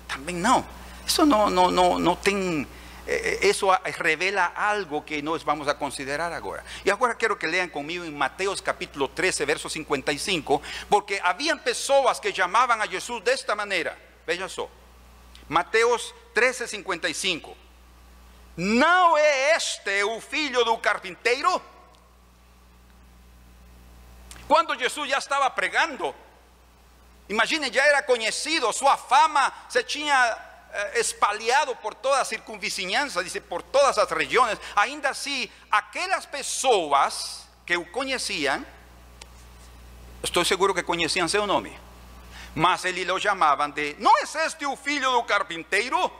[0.07, 0.65] También no.
[1.07, 2.67] Isso não, não, não, não tem.
[3.07, 6.65] eh, eh, a- revela algo que nós vamos a considerar agora.
[6.83, 12.19] E agora quero que leam comigo em Mateus capítulo 13, verso 55, porque haviam pessoas
[12.19, 13.97] que chamavam a Jesus desta maneira.
[14.25, 14.69] Veja só.
[15.47, 17.55] Mateus 13, 55.
[18.57, 21.61] Não é este o filho do carpinteiro?
[24.47, 26.13] Quando Jesus já estava pregando,
[27.29, 30.37] imagine, já era conhecido, sua fama se eh,
[30.95, 34.59] espalhado por toda a circunvizinhança, dice, por todas as regiões.
[34.75, 38.65] Ainda assim, aquelas pessoas que o conheciam,
[40.23, 41.77] estou seguro que conheciam seu nome,
[42.55, 46.11] mas eles lo chamavam de: Não é este o filho do carpinteiro?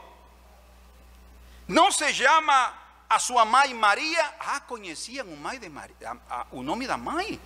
[1.66, 2.72] Não se chama
[3.10, 4.34] a sua mãe Maria?
[4.40, 5.94] Ah, conheciam o, mãe de Maria,
[6.30, 7.40] a- a- o nome da mãe.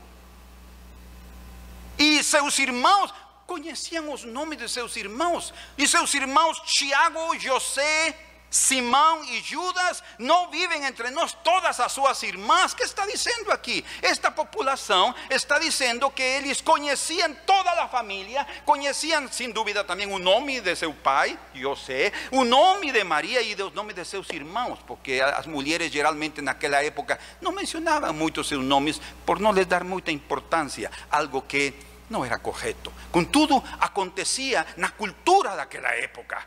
[1.99, 3.13] E seus irmãos
[3.47, 5.53] conheciam os nomes de seus irmãos.
[5.77, 8.17] E seus irmãos Tiago, José,
[8.53, 12.75] Simão e Judas não vivem entre nós todas as suas irmãs.
[12.75, 13.83] que está dizendo aqui?
[14.03, 20.19] Esta população está dizendo que eles conheciam toda a família, conheciam sem dúvida também o
[20.19, 24.79] nome de seu pai, José, o nome de Maria e os nomes de seus irmãos,
[24.87, 29.83] porque as mulheres geralmente naquela época não mencionavam muito seus nomes por não lhes dar
[29.83, 31.73] muita importância, algo que
[32.09, 32.93] não era correto.
[33.11, 36.43] Contudo, acontecia na cultura daquela época.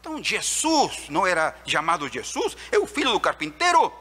[0.00, 3.92] Então, Jesus não era chamado Jesus, é o filho do carpinteiro.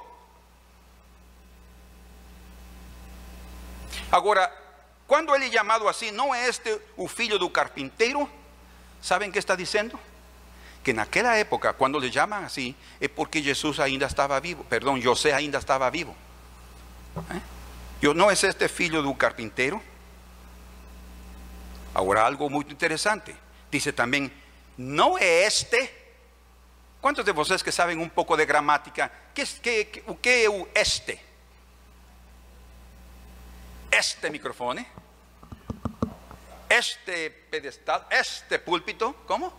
[4.12, 4.52] Agora,
[5.08, 8.30] quando ele é chamado assim, não é este o filho do carpinteiro?
[9.02, 10.00] Sabem o que está dizendo?
[10.84, 15.34] Que naquela época, quando lhe chamam assim, é porque Jesus ainda estava vivo, perdão, José
[15.34, 16.16] ainda estava vivo.
[18.02, 19.82] Eu, não é este filho do carpinteiro?
[21.94, 23.36] Agora, algo muito interessante.
[23.70, 24.32] Dice também,
[24.78, 25.90] não é este.
[27.02, 30.50] Quantos de vocês que sabem um pouco de gramática, que, que, que, o que é
[30.50, 31.20] o este?
[33.92, 35.02] Este microfone.
[36.72, 39.52] este pedestal, este púlpito, ¿cómo?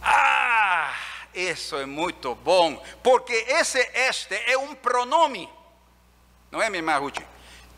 [0.00, 0.92] Ah,
[1.34, 5.48] eso es muy bom, porque ese este es un pronombre.
[6.52, 7.00] ¿No es mi irmã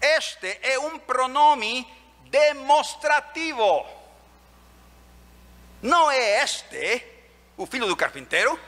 [0.01, 1.87] Este es un pronombre
[2.31, 3.87] demonstrativo.
[5.83, 7.15] No es este,
[7.57, 8.59] o filho do carpintero.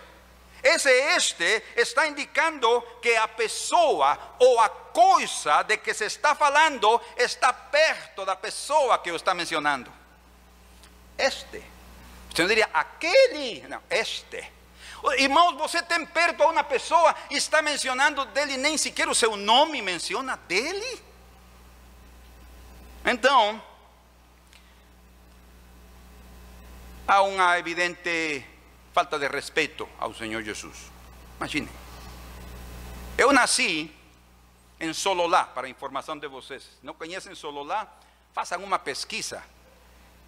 [0.62, 7.00] Ese este está indicando que a pessoa ou a coisa de que se está falando
[7.16, 9.92] está perto da pessoa que o está mencionando.
[11.16, 11.62] Este.
[12.30, 14.52] Você não diria aquele, não, este.
[15.18, 19.36] Irmãos, você tem perto a uma pessoa e está mencionando dele, nem sequer o seu
[19.36, 21.05] nome menciona dele.
[23.08, 23.62] Então,
[27.06, 28.44] há uma evidente
[28.92, 30.90] falta de respeito ao Senhor Jesus.
[31.36, 31.68] Imagine.
[33.16, 33.94] Eu nasci
[34.80, 36.68] em Sololá, para informação de vocês.
[36.82, 37.86] Não conhecem Sololá?
[38.34, 39.40] Façam uma pesquisa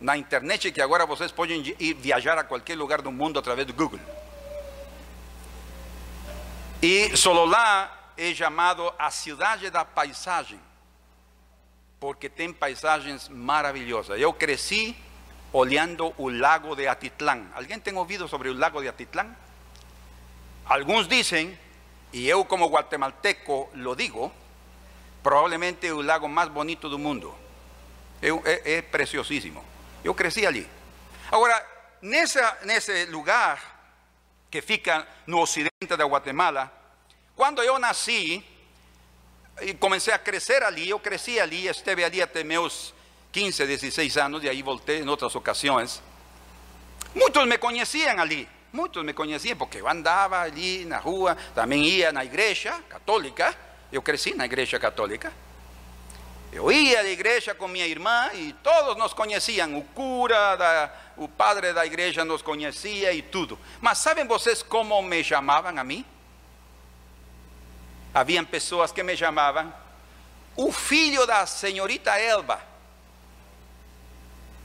[0.01, 3.75] na internet que agora vocês podem ir viajar a qualquer lugar do mundo através do
[3.75, 4.01] Google.
[6.81, 10.61] E Sololá é chamado a cidade da paisagem,
[12.01, 14.21] porque tem paisagens maravilhosas.
[14.21, 14.97] Eu cresci
[15.53, 17.51] olhando o lago de Atitlán.
[17.55, 19.35] ¿Alguien tem ouvido sobre o lago de Atitlán?
[20.67, 21.59] Alguns dizem,
[22.13, 24.31] e eu como guatemalteco lo digo,
[25.23, 27.35] probablemente o lago mais bonito do mundo.
[28.21, 29.65] É, é preciosíssimo.
[30.05, 30.69] Eu cresci ali.
[31.31, 31.67] Agora,
[32.03, 33.59] nesse lugar
[34.51, 36.73] que fica no ocidente da Guatemala,
[37.35, 38.45] quando eu nasci
[39.63, 42.95] e comecei a crescer ali, eu cresci ali, estive ali até meus
[43.33, 46.03] 15, 16 anos, e aí voltei em outras ocasiões.
[47.15, 52.13] Muitos me conheciam ali, muitos me conheciam, porque eu andava ali na rua, também ia
[52.13, 53.55] na igreja católica,
[53.93, 55.33] eu cresci na igreja católica.
[56.51, 61.29] Eu ia à igreja com minha irmã e todos nos conheciam, o cura, da, o
[61.29, 63.59] padre da igreja nos conhecia e tudo.
[63.83, 66.07] Mas sabem vocês como me chamavam a mim?
[68.19, 69.73] Haviam pessoas que me chamavam
[70.57, 72.61] o filho da senhorita Elba.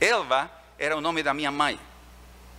[0.00, 1.78] Elva era o nome da minha mãe.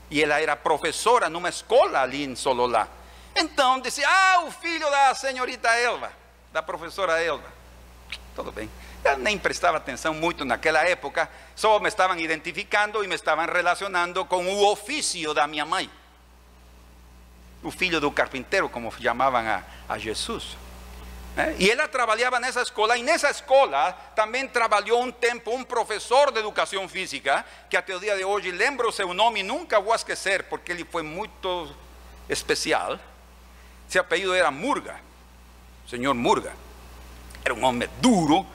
[0.09, 2.87] E ela era professora numa escola ali em Sololá.
[3.35, 6.13] Então dizia, ah, o filho da senhorita Elva,
[6.53, 7.51] da professora Elva.
[8.33, 8.71] Tudo bem.
[9.03, 14.23] Eu nem prestava atenção muito naquela época, só me estavam identificando e me estavam relacionando
[14.23, 15.91] com o ofício da minha mãe.
[17.61, 20.55] O filho do carpinteiro, como chamavam a, a Jesus.
[21.37, 21.55] ¿Eh?
[21.59, 25.65] Y ella trabajaba en esa escuela y en esa escuela también trabajó un tiempo un
[25.65, 29.91] profesor de educación física que el día de hoy lembro su nombre y nunca voy
[29.91, 31.29] a esquecer porque él fue muy
[32.29, 32.99] especial.
[33.89, 34.99] Su apellido era Murga,
[35.89, 36.53] señor Murga.
[37.43, 38.45] Era un hombre duro,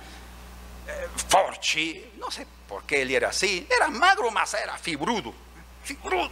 [0.88, 3.66] eh, forte, no sé por qué él era así.
[3.70, 5.32] Era magro, mas era fibrudo,
[5.84, 6.30] fibrudo.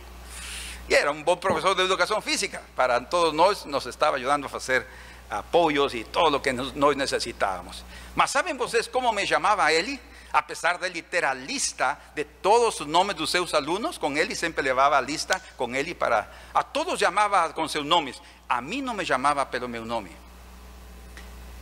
[0.88, 2.62] Y era un buen profesor de educación física.
[2.74, 4.86] Para todos nosotros nos estaba ayudando a hacer
[5.30, 7.84] apoyos y todo lo que nos, necesitábamos.
[8.14, 10.00] Mas ¿saben ustedes cómo me llamaba él?
[10.32, 15.00] A pesar de literalista de todos los nombres de sus alumnos, con él siempre llevaba
[15.00, 16.30] lista con él para...
[16.52, 18.20] A todos llamaba con sus nombres.
[18.46, 20.12] A mí no me llamaba pelo mi nombre.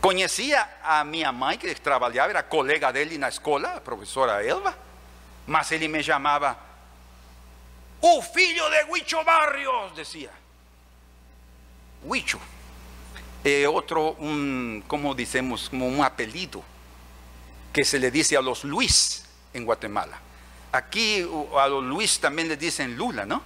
[0.01, 4.75] Conocía a mi mamá que trabajaba, era colega de él en la escuela, profesora Elba.
[5.47, 6.57] Mas él me llamaba,
[8.01, 9.95] ¡Oh, filho de Huicho Barrios!
[9.95, 10.31] Decía.
[12.03, 12.39] Huicho.
[13.49, 16.61] Eh, otro, un, como decimos, como un apellido
[17.71, 20.19] que se le dice a los Luis en Guatemala.
[20.73, 21.25] Aquí
[21.57, 23.41] a los Luis también le dicen Lula, ¿no?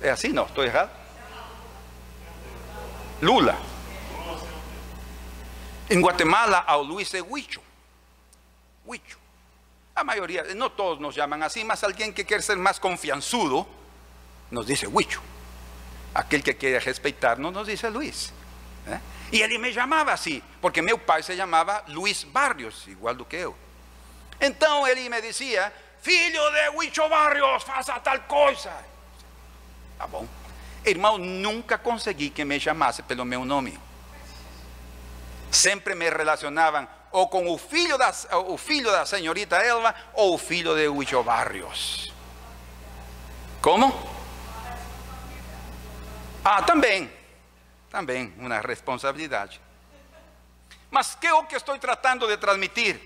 [0.00, 0.30] ¿Es así?
[0.30, 0.88] No, estoy errado.
[3.20, 3.58] Lula.
[5.90, 7.60] En Guatemala a Luis es Huicho.
[8.86, 9.18] Huicho.
[9.94, 13.66] La mayoría, no todos nos llaman así, más alguien que quiere ser más confianzudo
[14.50, 15.20] nos dice Huicho.
[16.14, 18.32] Aquel que quiere respetarnos nos dice Luis.
[18.86, 19.00] ¿Eh?
[19.32, 23.40] Y él me llamaba así, porque mi padre se llamaba Luis Barrios, igual do que
[23.40, 23.54] eu.
[24.40, 28.72] Entonces él me decía, filho de Huicho Barrios, faça tal cosa.
[29.98, 30.26] Tá bom.
[30.84, 33.78] Irmão, nunca consegui que me chamasse pelo meu nome.
[35.50, 38.12] Sempre me relacionavam ou com o filho da,
[38.46, 42.12] o filho da senhorita Elva ou o filho de Huicho Barrios.
[43.60, 43.92] Como?
[46.42, 47.10] Ah, também.
[47.90, 49.60] Também uma responsabilidade.
[50.90, 53.00] Mas que o que estou tratando de transmitir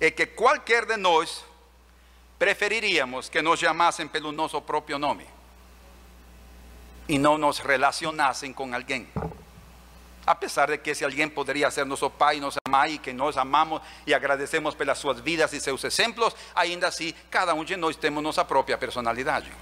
[0.00, 1.44] é que qualquer de nós
[2.38, 5.26] preferiríamos que nos chamassem pelo nosso próprio nome
[7.08, 9.08] e não nos relacionassem com alguém.
[10.26, 13.36] A pesar de que si alguien podría ser nuestro Pai, nos ama y que nos
[13.36, 17.96] amamos y agradecemos pelas suas vidas y seus exemplos, ainda assim, cada um de nós
[17.96, 19.52] temos nossa própria personalidade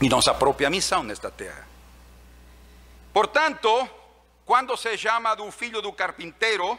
[0.00, 1.66] e nossa própria missão nesta terra.
[3.12, 3.88] Portanto,
[4.44, 6.78] quando se chama do filho do carpinteiro,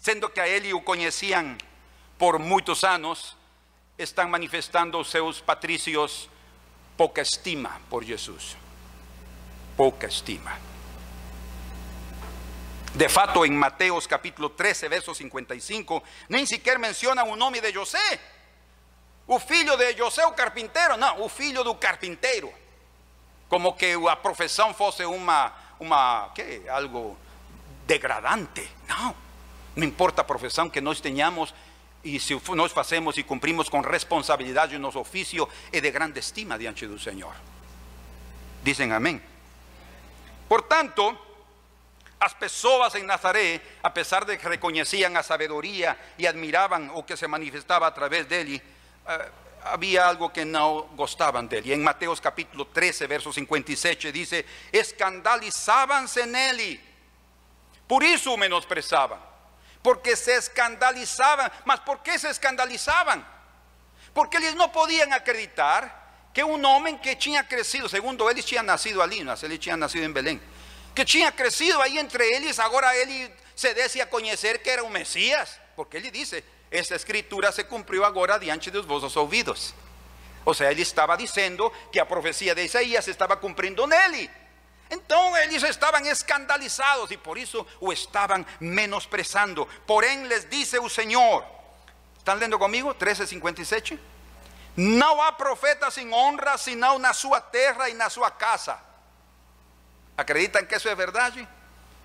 [0.00, 1.56] sendo que a ele o conheciam
[2.18, 3.36] por muitos anos,
[3.98, 6.28] estão manifestando os seus patrícios
[6.96, 8.56] pouca estima por Jesus.
[9.76, 10.58] Pouca estima.
[12.94, 18.35] De fato, en Mateos capítulo 13, verso 55, nem sequer menciona o nome de José.
[19.26, 20.96] O filho de José, o carpinteiro.
[20.96, 22.52] Não, o filho do carpinteiro.
[23.48, 27.16] Como que a profissão fosse uma, uma que, algo
[27.86, 28.68] degradante.
[28.88, 29.14] Não.
[29.74, 31.54] Não importa a profissão que nós tenhamos,
[32.02, 36.58] e se nós fazemos e cumprimos com responsabilidade o nosso ofício, é de grande estima
[36.58, 37.34] diante do Senhor.
[38.62, 39.20] Dizem amém.
[40.48, 41.16] Portanto,
[42.18, 47.26] as pessoas em Nazaré, apesar de que reconheciam a sabedoria e admiravam o que se
[47.26, 48.62] manifestava através dele,
[49.08, 49.32] uh,
[49.64, 51.72] havia algo que não gostavam dele.
[51.72, 54.30] Em Mateus capítulo 13, verso 57, diz:
[54.72, 56.80] escandalizavam-se nele,
[57.88, 59.18] por isso o menosprezavam,
[59.82, 61.50] porque se escandalizavam.
[61.64, 63.24] Mas por que se escandalizavam?
[64.12, 69.00] Porque eles não podiam acreditar que um homem que tinha crescido, segundo eles, tinha nascido
[69.00, 70.40] ali, mas ele tinha nascido em Belém
[70.96, 74.88] que tinha crescido aí entre eles, agora ele se desse a conhecer que era o
[74.88, 76.42] Messias, porque ele disse:
[76.76, 79.74] esta escritura se cumpriu agora diante dos vossos ouvidos.
[80.44, 84.30] Ou seja, ele estava dizendo que a profecia de Isaías estava cumprindo nele.
[84.90, 89.66] Então eles estavam escandalizados e por isso o estavam menosprezando.
[89.86, 91.44] Porém, les disse o Senhor:
[92.16, 92.94] ¿Estão lendo comigo?
[92.94, 93.98] 13:57.
[94.76, 98.78] Não há profeta sem honra senão na sua terra e na sua casa.
[100.16, 101.32] ¿Acreditan que eso es verdad?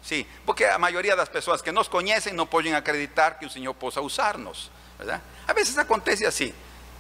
[0.02, 3.74] Sí, porque a maioria das pessoas que nos conhecem não podem acreditar que o Senhor
[3.74, 4.72] possa usar-nos.
[5.48, 6.54] A vezes acontece assim.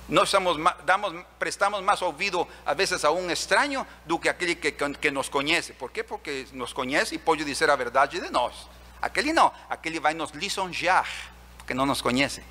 [0.07, 4.71] Nós somos, damos, prestamos mais ouvido, a vezes, a um estranho do que aquele que,
[4.71, 5.73] que nos conhece.
[5.73, 6.03] Por quê?
[6.03, 8.67] Porque nos conhece e pode dizer a verdade de nós.
[9.01, 11.07] Aquele não, aquele vai nos lisonjear,
[11.57, 12.43] porque não nos conhece.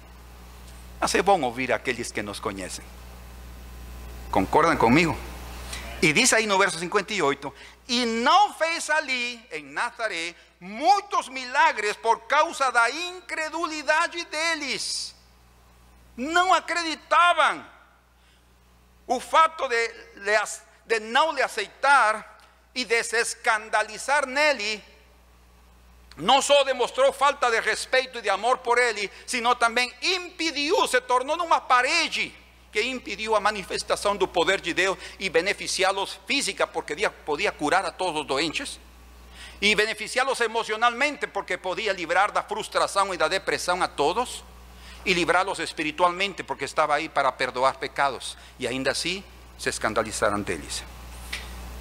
[0.99, 2.85] Mas é bom ouvir aqueles que nos conhecem.
[4.31, 5.17] Concordam comigo?
[6.03, 7.53] E diz aí no verso 58:
[7.91, 15.13] y no fez ali, en Nazaré, muchos milagres por causa da incredulidade deles.
[16.17, 17.67] Não acreditavam.
[19.09, 19.89] O fato de,
[20.87, 22.39] de não lhe aceitar
[22.73, 24.85] e de se escandalizar nele,
[26.17, 31.01] não só demonstrou falta de respeito e de amor por ele, sino também impediu, se
[31.01, 32.40] tornou numa parede
[32.73, 37.91] que impediu a manifestação do poder de Deus e beneficiá-los física, porque podia curar a
[37.91, 38.79] todos os doentes,
[39.61, 44.45] e beneficiá-los emocionalmente, porque podia livrar da frustração e da depressão a todos,
[45.05, 49.25] e livrá-los espiritualmente, porque estava aí para perdoar pecados, e ainda assim
[49.59, 50.83] se escandalizaram deles.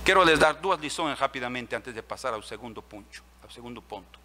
[0.03, 3.23] Quero lhes dar duas lições rapidamente antes de passar ao segundo ponto.
[3.43, 4.19] Ao segundo ponto.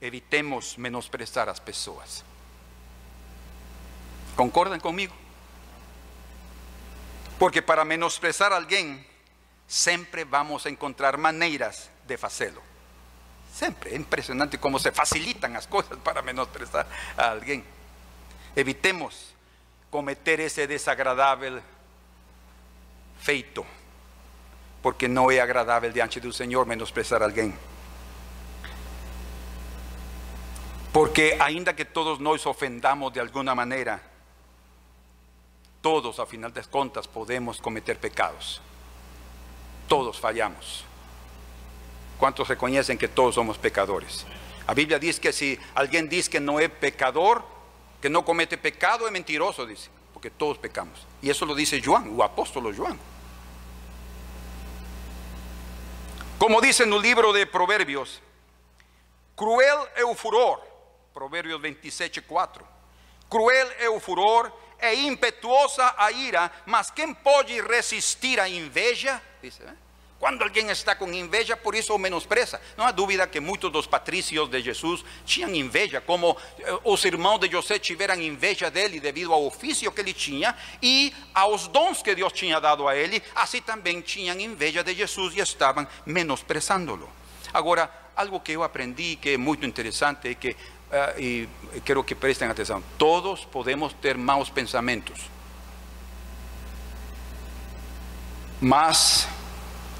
[0.00, 2.24] Evitemos menosprezar as pessoas.
[4.34, 5.21] Concordam comigo?
[7.42, 9.04] Porque para menosprezar a alguém,
[9.66, 12.62] sempre vamos a encontrar maneiras de fazê-lo.
[13.52, 16.86] Sempre é impressionante como se facilitam as coisas para menosprezar
[17.18, 17.64] a alguém.
[18.54, 19.34] Evitemos
[19.90, 21.60] cometer esse desagradável
[23.18, 23.66] feito,
[24.80, 27.58] porque não é agradável diante do Senhor menosprezar alguém.
[30.92, 34.11] Porque ainda que todos nós ofendamos de alguma maneira,
[35.82, 38.62] todos a final de cuentas podemos cometer pecados.
[39.88, 40.84] Todos fallamos.
[42.18, 44.24] ¿Cuántos reconocen que todos somos pecadores?
[44.66, 47.44] La Biblia dice que si alguien dice que no es pecador,
[48.00, 51.04] que no comete pecado, es mentiroso, dice, porque todos pecamos.
[51.20, 52.98] Y eso lo dice Juan, o apóstolo Juan.
[56.38, 58.20] Como dice en el libro de Proverbios,
[59.34, 60.60] cruel es el furor,
[61.12, 62.64] Proverbios 27, 4.
[63.28, 69.22] Cruel es el furor é impetuosa a ira, mas quem pode resistir à inveja?
[69.40, 69.74] Dice, ¿eh?
[70.22, 72.60] Quando alguém está com inveja, por isso o menospreza.
[72.76, 77.40] Não há dúvida que muitos dos patrícios de Jesus tinham inveja, como eh, os irmãos
[77.40, 82.14] de José tiveram inveja dele devido ao ofício que ele tinha e aos dons que
[82.14, 87.10] Deus tinha dado a ele, assim também tinham inveja de Jesus e estavam menosprezando-lo.
[87.52, 90.56] Agora, algo que eu aprendi que é muito interessante é que
[90.92, 91.48] uh, y
[91.84, 95.18] quiero que presten atención, todos podemos tener malos pensamientos.
[98.60, 99.26] Mas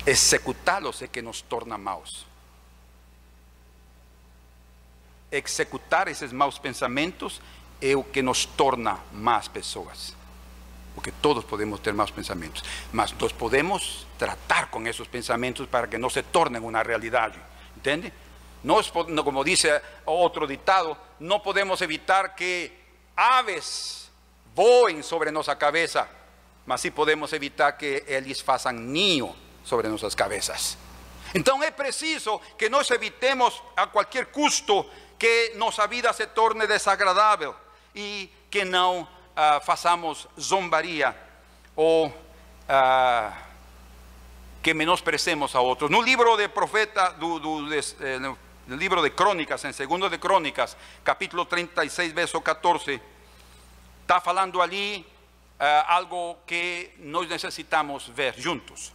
[0.07, 2.27] executá-los é que nos torna maus.
[5.33, 7.41] Executar esses maus pensamentos
[7.81, 10.15] é o que nos torna más pessoas.
[10.95, 12.63] Porque todos podemos ter maus pensamentos,
[12.93, 17.39] mas nós podemos tratar com esses pensamentos para que não se tornem uma realidade.
[17.77, 18.13] Entende?
[18.65, 19.69] Nós, como dice
[20.07, 22.73] outro ditado, não podemos evitar que
[23.17, 24.11] aves
[24.55, 26.09] voem sobre nossa cabeça,
[26.65, 29.35] mas sim podemos evitar que eles façam ninho
[29.65, 30.79] sobre nossas cabeças.
[31.35, 34.87] Então é preciso que nós evitemos a qualquer custo
[35.19, 37.55] que nossa vida se torne desagradável
[37.95, 41.17] e que não uh, zombaria
[41.75, 43.53] ou uh,
[44.63, 45.91] que menosprecemos a outros.
[45.91, 47.17] No livro de profeta,
[48.01, 48.19] eh,
[48.73, 52.99] no livro de Crônicas, em segundo de Crônicas, capítulo 36, verso 14,
[54.01, 55.05] está falando ali
[55.61, 58.93] uh, algo que nós necessitamos ver juntos,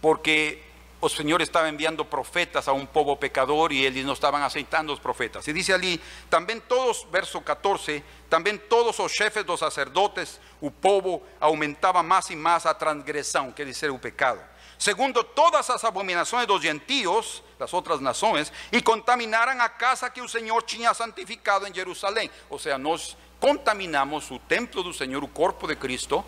[0.00, 0.62] porque
[0.98, 5.00] o Señor estaba enviando profetas a un povo pecador y ellos no estaban aceitando los
[5.00, 5.46] profetas.
[5.46, 6.00] Y dice allí,
[6.30, 12.36] también todos, verso 14, también todos los jefes los sacerdotes, el povo aumentaba más y
[12.36, 14.40] más a transgresión, que dice el pecado.
[14.78, 20.20] Segundo, todas las abominaciones de los gentíos, las otras naciones, y contaminaran a casa que
[20.20, 22.30] el Señor tenía santificado en Jerusalén.
[22.48, 26.24] O sea, nos contaminamos el templo del Señor, el cuerpo de Cristo,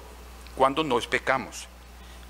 [0.56, 1.66] cuando nos pecamos.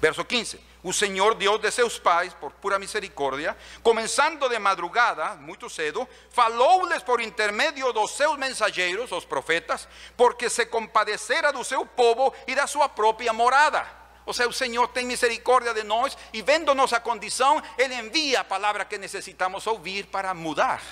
[0.01, 0.71] Verso 15.
[0.83, 7.03] O Senhor Deus de seus pais, por pura misericórdia, começando de madrugada, muito cedo, falou-lhes
[7.03, 9.87] por intermédio dos seus mensageiros, os profetas,
[10.17, 14.00] porque se compadecera do seu povo e da sua própria morada.
[14.27, 18.45] Ou seja, o Senhor tem misericórdia de nós e, vendo nossa condição, Ele envia a
[18.45, 20.83] palavra que necessitamos ouvir para mudar,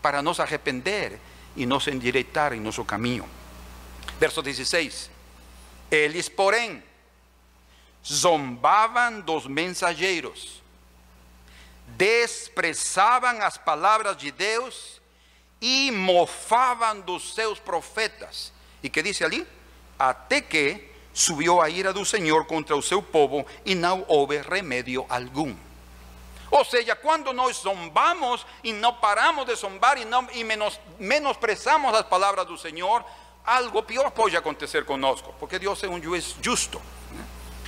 [0.00, 1.18] para nos arrepender
[1.56, 3.28] e nos endireitar em nosso caminho.
[4.18, 5.10] Verso 16:
[5.90, 6.82] Eles, porém,
[8.06, 10.62] zombavam dos mensageiros,
[11.88, 15.00] desprezavam as palavras de Deus
[15.60, 18.52] e mofavam dos seus profetas.
[18.82, 19.46] E que diz ali?
[19.98, 25.06] Até que subiu a ira do Senhor contra o seu povo e não houve remédio
[25.08, 25.54] algum.
[26.50, 32.46] Ou seja, quando nós zombamos e não paramos de zombar e menos, menosprezamos as palavras
[32.46, 33.04] do Senhor,
[33.44, 36.80] algo pior pode acontecer conosco, porque Deus é um juiz justo.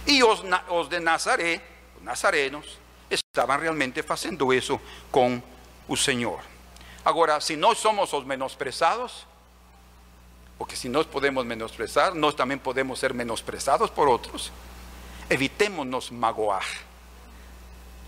[0.07, 0.43] Y os,
[0.89, 1.61] de Nazaret,
[1.95, 2.79] los nazarenos,
[3.11, 4.81] estaban realmente haciendo eso
[5.11, 5.43] con
[5.89, 6.39] el Señor.
[7.05, 9.27] Ahora, si no somos los menosprezados,
[10.59, 14.53] porque si nos podemos menosprezar, nos también podemos ser menosprezados por otros,
[15.29, 16.65] evitémonos magoar.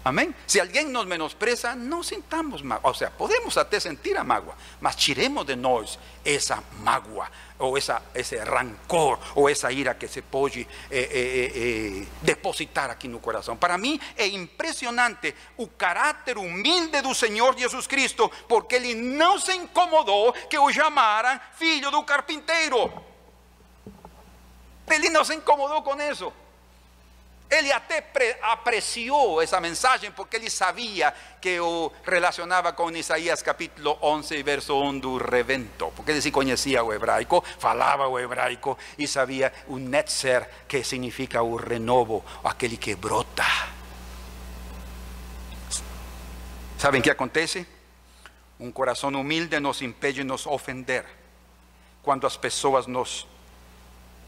[0.04, 0.34] Amén.
[0.46, 2.90] Si alguien nos menospreza, no sintamos mágoa.
[2.90, 7.30] O sea, podemos hasta sentir a mágoa, mas tiremos de nós esa mágoa,
[7.76, 13.08] esa, ese rancor, ou esa ira que se pode eh, eh, eh, eh, depositar aqui
[13.08, 13.56] no coração.
[13.56, 19.52] Para mim é impressionante o caráter humilde do Senhor Jesus Cristo, porque ele não se
[19.52, 22.92] incomodou que o chamaram filho do carpinteiro.
[24.88, 26.32] Ele não se incomodou com isso.
[27.50, 28.04] Ele até
[28.42, 34.98] apreciou essa mensagem porque ele sabia que o relacionava com Isaías capítulo 11, verso 1
[34.98, 35.90] do revento.
[35.96, 41.42] Porque ele se conhecia o hebraico, falava o hebraico e sabia o netzer, que significa
[41.42, 43.44] o renovo, aquele que brota.
[46.76, 47.66] Sabem o que acontece?
[48.60, 51.04] Um coração humilde nos impede nos ofender
[52.02, 53.26] quando as pessoas nos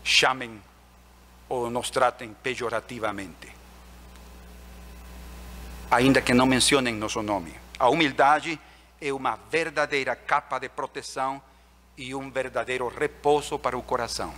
[0.02, 0.62] chamem
[1.50, 3.52] ou nos tratem pejorativamente.
[5.90, 7.54] Ainda que não mencionem nosso nome.
[7.78, 8.58] A humildade
[9.00, 11.42] é uma verdadeira capa de proteção
[11.96, 14.32] e um verdadeiro repouso para o coração.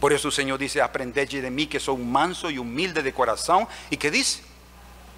[0.00, 3.66] Por isso o Senhor disse: Aprendede de mim, que sou manso e humilde de coração,
[3.90, 4.42] e que diz: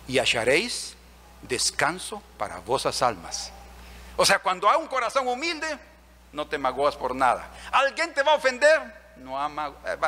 [0.09, 0.97] E achareis
[1.43, 3.53] descanso para vossas almas.
[4.17, 5.79] Ou seja, quando há um coração humilde,
[6.33, 7.45] não te magoas por nada.
[7.71, 8.81] Alguém te vai ofender,
[9.19, 9.81] não há magoa.
[9.85, 9.99] Eh,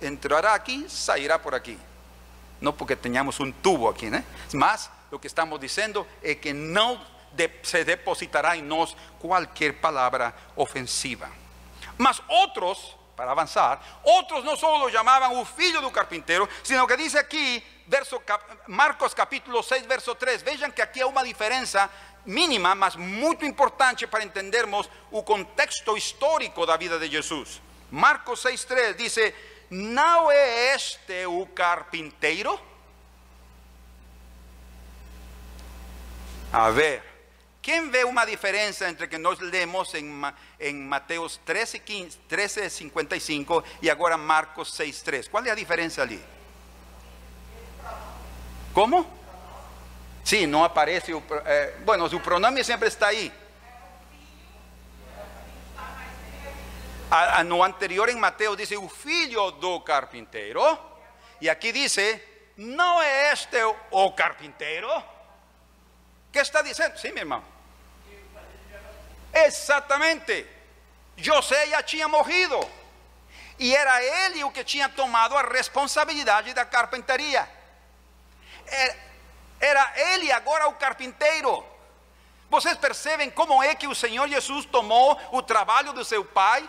[0.00, 1.78] entrará aquí, sairá por aquí.
[2.60, 4.22] No porque tenhamos un tubo aquí, ¿no?
[4.52, 7.02] Mas lo que estamos diciendo es que no
[7.62, 11.28] se depositará en nos cualquier palabra ofensiva.
[11.96, 17.18] Mas otros, para avanzar, otros no solo llamaban un filho do carpintero, sino que dice
[17.18, 17.62] aquí,
[18.66, 21.90] Marcos capítulo 6, verso 3, vean que aquí hay una diferencia
[22.24, 27.60] mínima, mas muito importante para entendermos o contexto histórico da vida de Jesús.
[27.90, 29.34] Marcos 6,3 dice:
[29.70, 32.60] ¿No es este un carpintero?
[36.52, 37.02] A ver,
[37.62, 40.20] ¿quién ve una diferencia entre que nos leemos en,
[40.58, 41.82] en Mateos 13,
[42.26, 45.28] 13, 55 y ahora Marcos 6, 3?
[45.28, 46.20] ¿Cuál es la diferencia allí?
[48.74, 49.06] ¿Cómo?
[50.24, 51.12] Sí, no aparece,
[51.46, 53.32] eh, bueno, su pronombre siempre está ahí.
[57.10, 60.90] A, no anterior en Mateo dice, un filho do carpintero.
[61.40, 65.02] Y aquí dice, no es este o carpintero.
[66.32, 66.96] ¿Qué está diciendo?
[66.96, 67.44] Sí, mi hermano.
[69.32, 70.46] Exactamente.
[71.18, 72.60] José ya tinha morrido.
[73.58, 77.48] E era ele o que tinha tomado a responsabilidade da carpintaria.
[79.60, 81.64] Era ele agora o carpinteiro.
[82.48, 86.68] Vocês percebem como é que o Senhor Jesus tomou o trabalho do seu pai?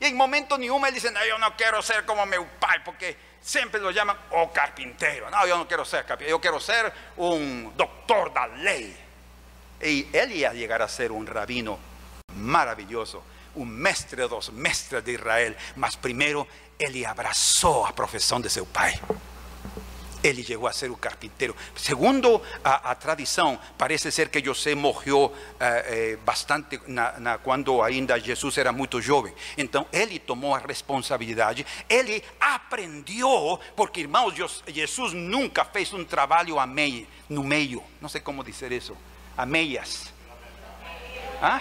[0.00, 3.16] E em momento nenhum ele disse: não, Eu não quero ser como meu pai, porque
[3.40, 5.30] sempre lo chamam o carpinteiro.
[5.30, 8.96] Não, eu não quero ser carpinteiro, eu quero ser um doutor da lei.
[9.80, 11.78] E ele ia chegar a ser um rabino
[12.32, 13.22] maravilhoso,
[13.54, 15.54] um mestre dos mestres de Israel.
[15.76, 16.46] Mas primeiro
[16.78, 18.98] ele abraçou a profissão de seu pai.
[20.24, 21.54] Ele chegou a ser o carpinteiro.
[21.76, 22.94] Segundo a, a
[23.76, 27.38] parece ser que José morreu eh, eh, bastante na, na,
[27.84, 29.34] ainda Jesus era muito jovem.
[29.58, 31.66] Então, Ele tomou a responsabilidade.
[31.90, 34.34] Ele aprendeu, porque irmãos,
[34.66, 37.84] Jesus nunca fez um trabalho a meio, no meio.
[38.00, 38.96] não sei como dizer isso,
[39.36, 40.10] A medias.
[41.42, 41.60] ¿Ah?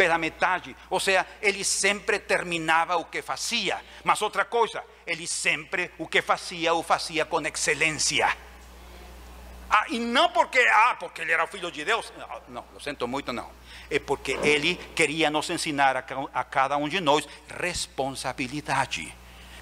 [0.00, 3.78] Pela metade, ou seja, ele sempre terminava o que fazia.
[4.02, 8.34] Mas outra coisa, ele sempre o que fazia, o fazia com excelência.
[9.68, 12.10] Ah, e não porque, ah, porque ele era o filho de Deus.
[12.16, 13.50] Não, não, lo sinto muito, não.
[13.90, 17.28] É porque ele queria nos ensinar a, a cada um de nós
[17.60, 19.14] responsabilidade.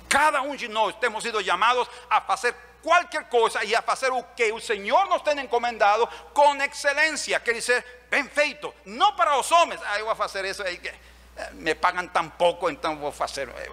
[0.09, 4.23] Cada um de nós temos sido chamados a fazer qualquer coisa e a fazer o
[4.23, 7.39] que o Senhor nos tem encomendado com excelência.
[7.41, 8.75] Quer dizer, bem feito.
[8.85, 9.81] Não para os homens.
[9.85, 13.49] Ah, eu vou fazer isso aí que eh, me pagam tão pouco, então vou fazer.
[13.49, 13.69] Eh,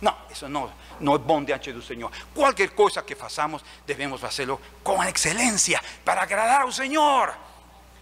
[0.00, 2.10] não, isso não, não é bom diante do Senhor.
[2.34, 4.98] Qualquer coisa que façamos, devemos fazê-lo com
[6.04, 7.34] para agradar ao Senhor.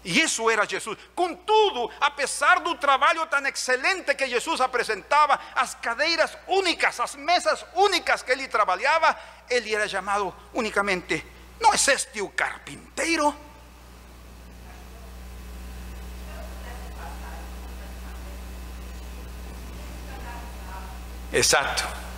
[0.03, 0.97] E isso era Jesus.
[1.13, 8.23] Contudo, apesar do trabalho tão excelente que Jesus apresentava, as cadeiras únicas, as mesas únicas
[8.23, 9.17] que ele trabalhava,
[9.49, 11.25] ele era chamado unicamente:
[11.59, 13.35] Não é este o carpinteiro?
[21.31, 22.08] Exato.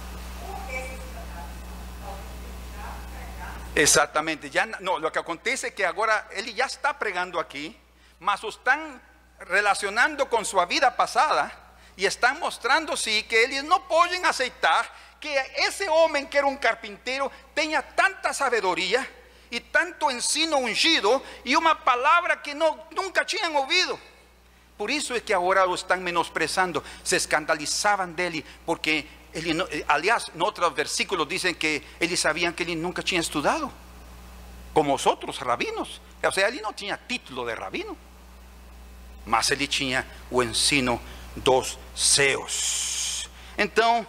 [3.75, 4.49] Exatamente.
[4.49, 7.77] Ya, no, lo que acontece es que ahora él ya está pregando aquí,
[8.19, 9.01] mas están
[9.39, 11.51] relacionando con su vida pasada
[11.95, 14.85] y están mostrando sí que ellos no pueden aceptar
[15.19, 19.07] que ese hombre que era un carpintero tenga tanta sabiduría
[19.49, 23.99] y tanto ensino ungido y una palabra que no, nunca habían oído.
[24.81, 26.83] Por eso es que ahora lo están menosprezando.
[27.03, 32.55] Se escandalizaban de él porque, él, eh, aliás, en otros versículos dicen que ellos sabían
[32.55, 33.71] que él nunca había estudiado,
[34.73, 36.01] como otros rabinos.
[36.23, 37.95] O sea, él no tenía título de rabino,
[39.27, 40.99] mas él tenía o ensino
[41.35, 43.29] dos seos.
[43.57, 44.07] Entonces,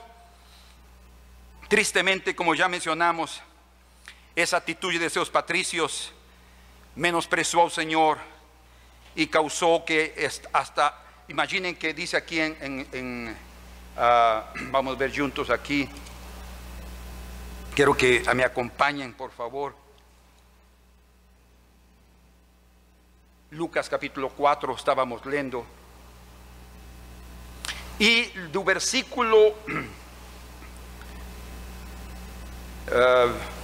[1.68, 3.42] tristemente, como ya mencionamos,
[4.34, 6.14] esa actitud de seus patricios
[6.96, 8.31] menospreció al Señor
[9.14, 13.36] y causó que hasta, imaginen que dice aquí en,
[13.96, 15.88] ah, vamos a ver juntos aquí,
[17.74, 19.74] quiero que me acompañen por favor.
[23.50, 25.66] Lucas capítulo 4 estábamos leyendo.
[27.98, 29.54] Y del versículo uh,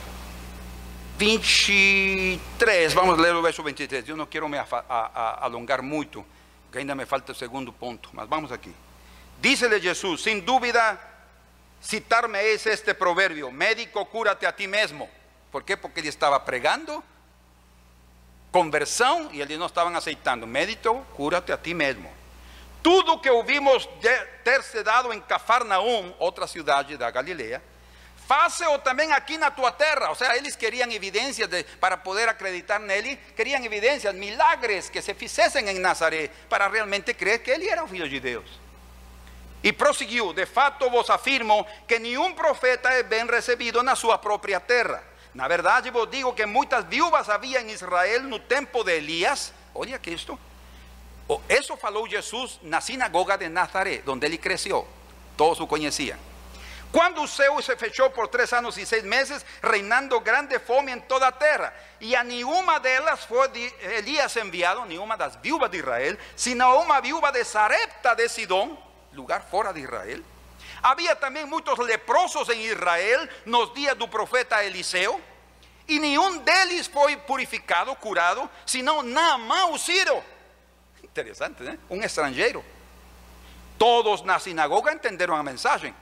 [1.19, 4.09] 23, vamos ler o verso 23.
[4.09, 4.57] Eu não quero me
[5.41, 6.25] alongar muito,
[6.71, 8.73] que ainda me falta o segundo ponto, mas vamos aqui.
[9.41, 10.97] Diz-lhe Jesus: sem dúvida,
[11.81, 15.11] citar-me é este provérbio: médico, cura-te a ti mesmo.
[15.51, 15.77] Por quê?
[15.77, 17.03] Porque ele estava pregando
[18.53, 20.47] conversão e eles não estavam aceitando.
[20.47, 22.09] Médico, cura-te a ti mesmo.
[22.81, 23.89] Tudo que ouvimos
[24.45, 27.61] ter se dado em Cafarnaum, outra cidade da Galileia
[28.29, 32.29] fase o também aqui na tua terra, ou seja, eles queriam evidências de, para poder
[32.29, 37.67] acreditar nele, queriam evidências, milagres que se fizessem em Nazaré para realmente creer que ele
[37.67, 38.45] era um filho de Deus.
[39.65, 44.61] E prosseguiu: De fato vos afirmo que nenhum profeta é bem recebido na sua própria
[44.61, 45.03] terra.
[45.33, 49.55] Na verdade, vos digo que muitas viúvas havia em Israel no tempo de Elias.
[49.75, 50.39] Olha que isto.
[51.49, 54.87] Isso falou Jesus na sinagoga de Nazaré, onde ele cresceu.
[55.35, 56.19] Todos o conheciam.
[56.91, 61.29] Quando Zeus se fechou por três anos e seis meses, reinando grande fome em toda
[61.29, 61.75] a terra.
[62.01, 63.51] E a nenhuma delas foi
[63.97, 68.77] Elías enviado, nenhuma das viúvas de Israel, senão uma viúva de Sarepta de Sidom,
[69.13, 70.23] lugar fora de Israel.
[70.83, 75.21] Havia também muitos leprosos em Israel nos dias do profeta Eliseu,
[75.87, 80.23] e nenhum deles foi purificado, curado, senão Naamã o Ciro.
[81.03, 81.73] Interessante, né?
[81.73, 81.95] ¿eh?
[81.95, 82.65] Um estrangeiro.
[83.79, 85.95] Todos na sinagoga entenderam a mensagem.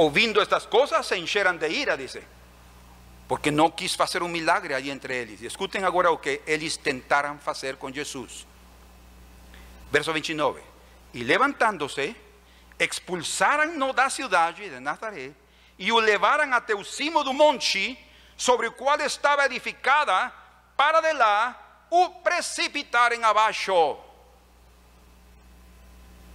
[0.00, 2.22] Ouvindo estas coisas, se encheram de ira, dice.
[3.28, 5.42] Porque não quis fazer um milagre ali entre eles.
[5.42, 8.46] Escutem agora o que eles tentaram fazer com Jesus.
[9.92, 10.62] Verso 29.
[11.12, 12.16] E levantando-se,
[12.78, 15.32] expulsaram-no da cidade de Nazaré
[15.78, 17.22] e o levaram até o cimo
[18.38, 20.32] sobre o qual estava edificada,
[20.78, 23.98] para de lá o precipitarem abaixo.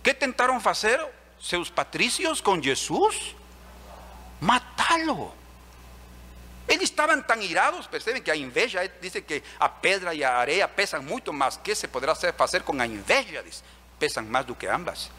[0.04, 1.04] que tentaram fazer
[1.42, 3.34] seus patrícios com Jesus?
[4.40, 5.34] Matá-lo.
[6.68, 10.68] Eles estavam tão irados, percebem que a inveja diz que a pedra e a areia
[10.68, 11.58] pesam muito mais.
[11.58, 13.44] que se poderá fazer com a inveja?
[13.44, 13.64] Diz,
[14.00, 15.12] pesam mais do que ambas.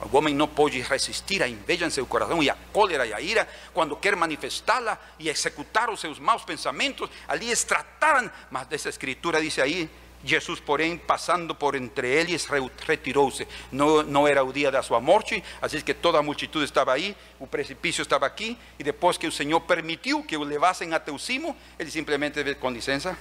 [0.00, 3.20] O homem não pode resistir à inveja em seu coração e à cólera e à
[3.20, 7.08] ira quando quer manifestá-la e executar os seus maus pensamentos.
[7.28, 9.90] Ali eles trataram, mas dessa escritura diz aí
[10.24, 12.46] Jesus, porém, passando por entre eles,
[12.86, 13.48] retirou-se.
[13.72, 15.42] Não, não era o dia da sua morte,
[15.84, 19.60] que toda a multidão estava aí, o precipício estava aqui, e depois que o Senhor
[19.60, 23.16] permitiu que o levassem até o cimo, ele simplesmente, com licença,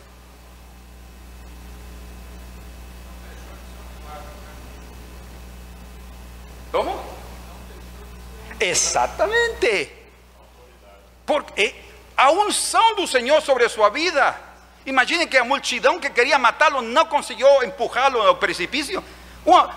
[6.72, 7.04] Como?
[8.60, 9.91] Exatamente.
[11.26, 11.76] Porque
[12.16, 14.49] a unção do Senhor sobre a sua vida.
[14.86, 19.04] Imaginem que a multidão que queria matá-lo não conseguiu empurrá-lo ao precipício.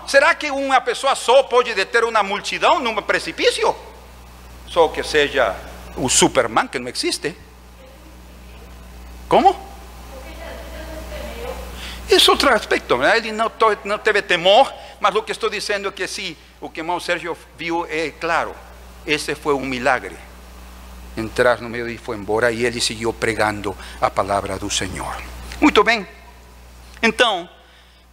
[0.07, 3.75] será que uma pessoa só pode deter uma multidão num precipício?
[4.67, 5.55] Só que seja
[5.95, 7.35] o Superman, que não existe.
[9.27, 9.73] Como?
[12.09, 13.17] Isso é outro aspecto, né?
[13.17, 13.51] ele não,
[13.85, 16.99] não teve temor, mas o que estou dizendo é que sim, o que o irmão
[16.99, 18.53] Sérgio viu é claro,
[19.05, 20.15] esse foi um milagre.
[21.15, 25.15] Entrar no meio e foi embora e ele seguiu pregando a palavra do Senhor.
[25.61, 26.07] Muito bem,
[27.01, 27.47] então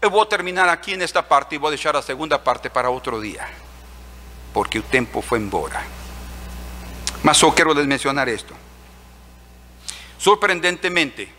[0.03, 3.49] eu vou terminar aqui nesta parte e vou deixar a segunda parte para outro dia,
[4.53, 5.85] porque o tempo foi embora.
[7.23, 8.55] Mas só quero les mencionar isto.
[10.19, 11.33] Surpreendentemente,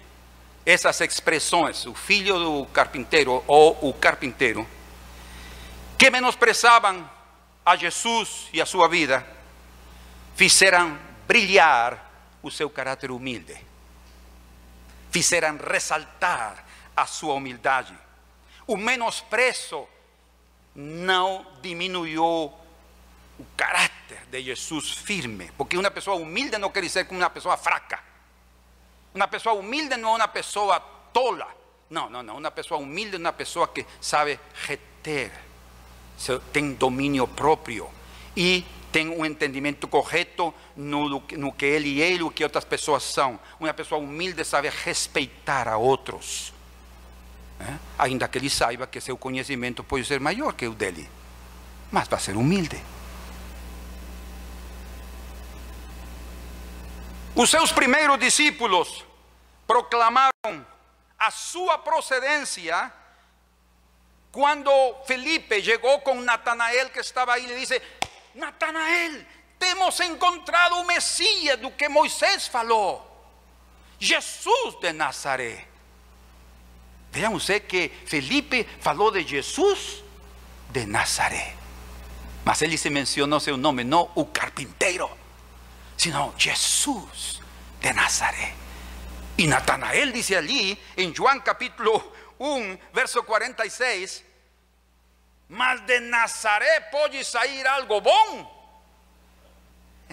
[0.66, 4.68] essas expressões, o filho do carpinteiro ou o carpinteiro,
[5.98, 7.10] que menosprezavam
[7.66, 9.26] a Jesus e a sua vida,
[10.36, 10.98] fizeram
[11.32, 12.12] brilhar
[12.44, 13.56] o seu caráter humilde,
[15.12, 17.98] fizeram ressaltar a sua humildade.
[18.68, 19.88] O menosprezo
[20.76, 22.52] não diminuiu
[23.40, 27.56] o caráter de Jesus firme, porque uma pessoa humilde não quer dizer como uma pessoa
[27.56, 28.04] fraca.
[29.16, 30.82] Uma pessoa humilde não é uma pessoa
[31.14, 31.48] tola.
[31.90, 32.38] Não, não, não.
[32.40, 35.32] Uma pessoa humilde é uma pessoa que sabe reter,
[36.52, 37.90] tem domínio próprio
[38.36, 43.04] e tem um entendimento correto no, no que ele e ele, o que outras pessoas
[43.04, 43.40] são.
[43.60, 46.54] Uma pessoa humilde sabe respeitar a outros,
[47.60, 47.80] né?
[47.98, 51.10] ainda que ele saiba que seu conhecimento pode ser maior que o dele,
[51.92, 52.82] mas vai ser humilde.
[57.34, 59.06] Os seus primeiros discípulos
[59.66, 60.32] proclamaram
[61.18, 62.92] a sua procedência
[64.32, 64.72] quando
[65.06, 67.82] Felipe chegou com Natanael que estava aí e disse:
[68.36, 69.26] Natanael,
[69.60, 73.08] temos encontrado o Messias do que Moisés falou,
[74.00, 75.68] Jesus de Nazaré.
[77.12, 80.04] Vejam você que Felipe falou de Jesus
[80.70, 81.56] de Nazaré.
[82.46, 85.22] Mas ele se mencionou seu nome, não o carpinteiro
[86.02, 87.40] sino Jesús
[87.80, 88.56] de Nazaret.
[89.38, 94.24] Y Natanael dice allí, en Juan capítulo 1, verso 46,
[95.52, 98.50] mas de Nazaret puede salir algo bom.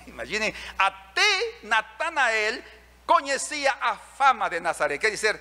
[0.06, 2.62] Imaginen, até Natanael
[3.06, 5.40] conocía a fama de Nazaret, quiere decir,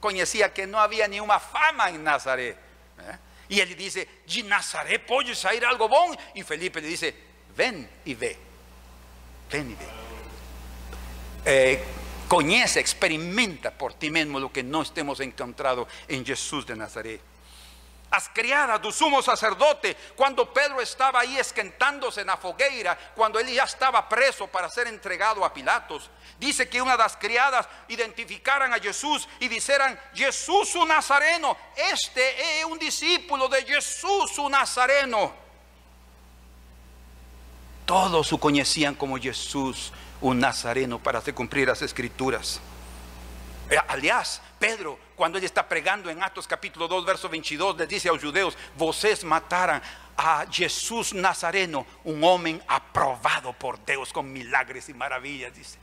[0.00, 2.56] conocía que no había ni una fama en Nazaret.
[2.98, 3.18] ¿eh?
[3.48, 6.16] Y él dice, de Nazaret puede salir algo bom.
[6.34, 7.14] Y Felipe le dice,
[7.56, 8.36] ven y ve.
[9.50, 9.88] Ven y ve.
[11.44, 11.84] Eh,
[12.26, 17.29] conhece, experimenta por ti mismo lo que no estemos encontrado en Jesús de Nazaret.
[18.10, 23.64] As criadas do sumo sacerdote, quando Pedro estava aí esquentándose na fogueira, quando ele já
[23.64, 29.28] estava preso para ser entregado a Pilatos, dice que uma das criadas identificaram a Jesus
[29.40, 35.32] e disseram: Jesus o Nazareno, este é um discípulo de Jesus o Nazareno.
[37.86, 42.60] Todos o conheciam como Jesus, o Nazareno, para hacer cumprir as escrituras.
[43.70, 48.08] Eh, aliás, Pedro, quando ele está pregando em Atos capítulo 2, verso 22, le dice
[48.08, 49.80] aos judeus: Vocês mataram
[50.18, 55.52] a Jesus Nazareno, um homem aprovado por Deus com milagres e maravilhas.
[55.54, 55.78] Dice.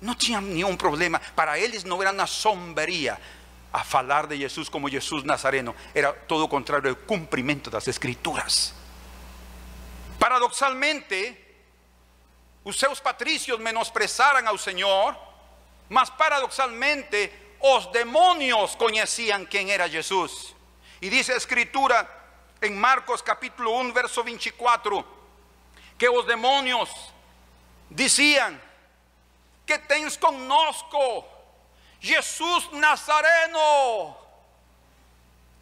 [0.00, 1.20] No tinham nenhum problema.
[1.34, 3.18] Para eles não era uma sombria
[3.72, 5.74] a de Jesus como Jesus Nazareno.
[5.94, 8.74] Era todo o contrário, o cumprimento das Escrituras.
[10.18, 11.36] Paradoxalmente,
[12.64, 15.16] os seus patrícios menosprezaram ao Senhor,
[15.90, 20.54] mas paradoxalmente, os demônios conheciam quem era Jesus.
[21.02, 22.08] E diz a Escritura
[22.62, 25.04] em Marcos capítulo 1, verso 24,
[25.98, 26.88] que os demônios
[27.90, 28.58] diziam:
[29.66, 31.24] Que tens conosco,
[31.98, 34.16] Jesus Nazareno?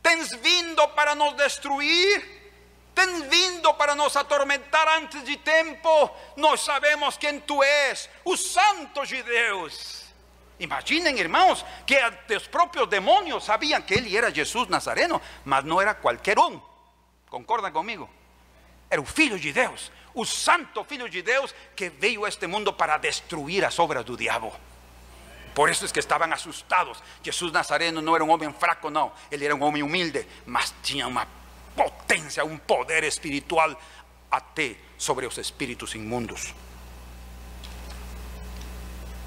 [0.02, 2.36] Tens vindo para nos destruir?
[2.94, 6.10] Tens vindo para nos atormentar antes de tempo?
[6.36, 10.07] Nós sabemos quem tu és, o Santo de Deus.
[10.60, 15.98] Imaginen, hermanos, que los propios demonios sabían que él era Jesús Nazareno, mas no era
[15.98, 16.62] cualquier un.
[17.28, 18.08] ¿Concordan conmigo?
[18.90, 22.76] Era un filho de Dios, un santo filho de Dios que veio a este mundo
[22.76, 24.52] para destruir las obras del diablo.
[25.54, 27.02] Por eso es que estaban asustados.
[27.22, 29.12] Jesús Nazareno no era un hombre fraco, no.
[29.30, 31.26] Él era un hombre humilde, mas tenía una
[31.76, 33.76] potencia, un poder espiritual
[34.30, 36.54] até sobre los espíritus inmundos.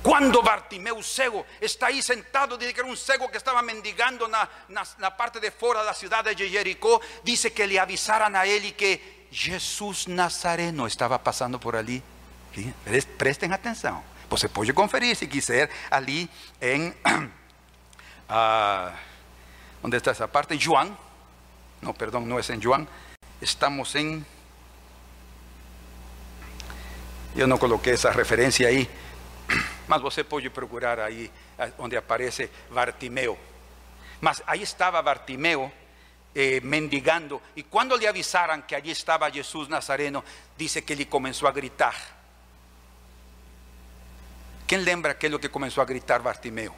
[0.02, 4.32] Cuando Bartimeu cego está ahí sentado, dice que era un cego que estaba mendigando en
[4.98, 8.66] la parte de fuera de la ciudad de Jericó, dice que le avisaran a él
[8.66, 12.02] y que Jesús Nazareno estaba pasando por allí.
[13.18, 14.02] Presten atención.
[14.36, 16.28] Se puede conferir si quiser allí
[16.60, 16.96] en,
[18.30, 18.90] uh,
[19.82, 20.58] ¿dónde está esa parte?
[20.60, 20.98] Juan.
[21.82, 22.88] No, perdón, no es en Juan.
[23.40, 24.26] Estamos en,
[27.36, 28.90] yo no coloqué esa referencia ahí.
[29.88, 31.32] Mas você pode procurar aí
[31.78, 33.38] onde aparece Bartimeo.
[34.20, 35.72] Mas aí estava Bartimeo
[36.36, 37.42] eh, mendigando.
[37.56, 40.24] E quando lhe avisaram que allí estava Jesus Nazareno,
[40.58, 41.96] disse que ele começou a gritar.
[44.68, 46.74] Quem lembra aquilo que começou a gritar Bartimeo?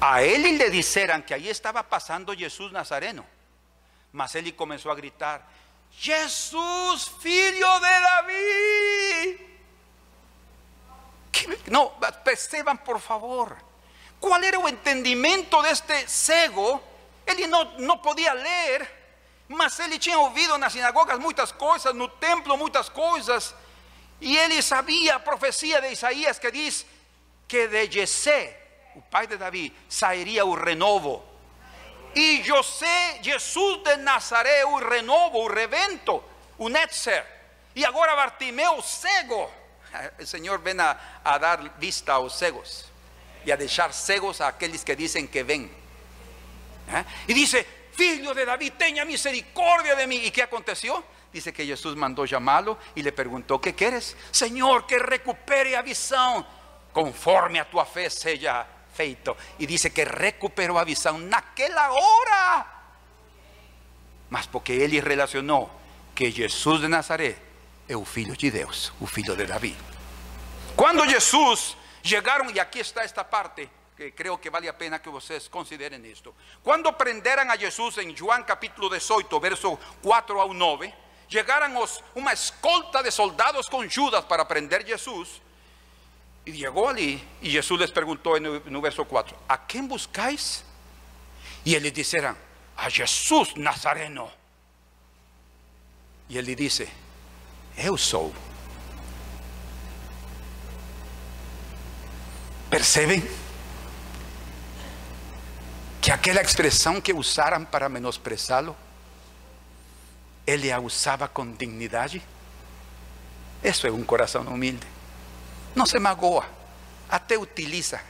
[0.00, 3.24] A ele lhe disseram que allí estava passando Jesus Nazareno.
[4.12, 5.46] Mas ele começou a gritar:
[5.98, 9.40] Jesús, filho de David.
[11.66, 11.92] No,
[12.24, 13.56] perceban por favor.
[14.20, 16.82] ¿Cuál era el entendimiento de este cego?
[17.26, 18.88] Él no, no podía leer,
[19.48, 23.54] mas él tinha ouvido nas sinagogas muitas coisas, no templo muitas coisas,
[24.20, 26.86] e ele sabia a profecia de Isaías que diz
[27.48, 31.33] que de Jessé, o pai de Davi, sairia o renovo
[32.14, 36.24] y yo sé Jesús de Nazaret, un renovo, un revento,
[36.58, 37.24] un etzer.
[37.74, 39.50] Y ahora Bartimeo cego.
[40.18, 42.86] El Señor ven a, dar vista a los cegos
[43.44, 45.70] y a dejar cegos a aquellos que dicen que ven.
[46.90, 47.04] ¿Eh?
[47.28, 50.16] Y dice, Filho de David, tenga misericordia de mí.
[50.16, 51.04] ¿Y qué aconteció?
[51.32, 54.16] Dice que Jesús mandó llamarlo y le preguntó, ¿qué quieres?
[54.30, 56.46] Señor, que recupere a visión
[56.92, 59.36] conforme a tu fe sea feito.
[59.58, 62.66] Y dice que recuperó a visão naquela hora.
[64.30, 65.70] Mas porque él relacionó
[66.14, 67.36] que Jesús de Nazaret
[67.86, 69.76] es el filho de Dios, el filho de David.
[70.76, 75.08] Cuando Jesús llegaron, y aquí está esta parte, que creo que vale la pena que
[75.08, 76.34] ustedes consideren esto.
[76.62, 80.94] Cuando prenderan a Jesús en Juan capítulo 18, verso 4 a 9,
[81.28, 81.76] llegaron
[82.14, 85.40] una escolta de soldados con Judas para prender Jesús.
[86.46, 90.62] Y llegó allí y Jesús les preguntó en el, verso 4, ¿a quién buscáis?
[91.64, 92.36] Y él les dijeron,
[92.76, 94.30] a Jesús Nazareno.
[96.28, 96.88] Y él le dice,
[97.82, 98.32] yo soy.
[102.68, 103.26] ¿Perciben?
[106.02, 108.76] Que aquella expresión que usaran para menosprezarlo,
[110.44, 112.10] él la usaba con dignidad.
[113.62, 114.93] Eso es un corazón humilde.
[115.74, 116.44] Não se magoa,
[117.08, 118.00] até utiliza.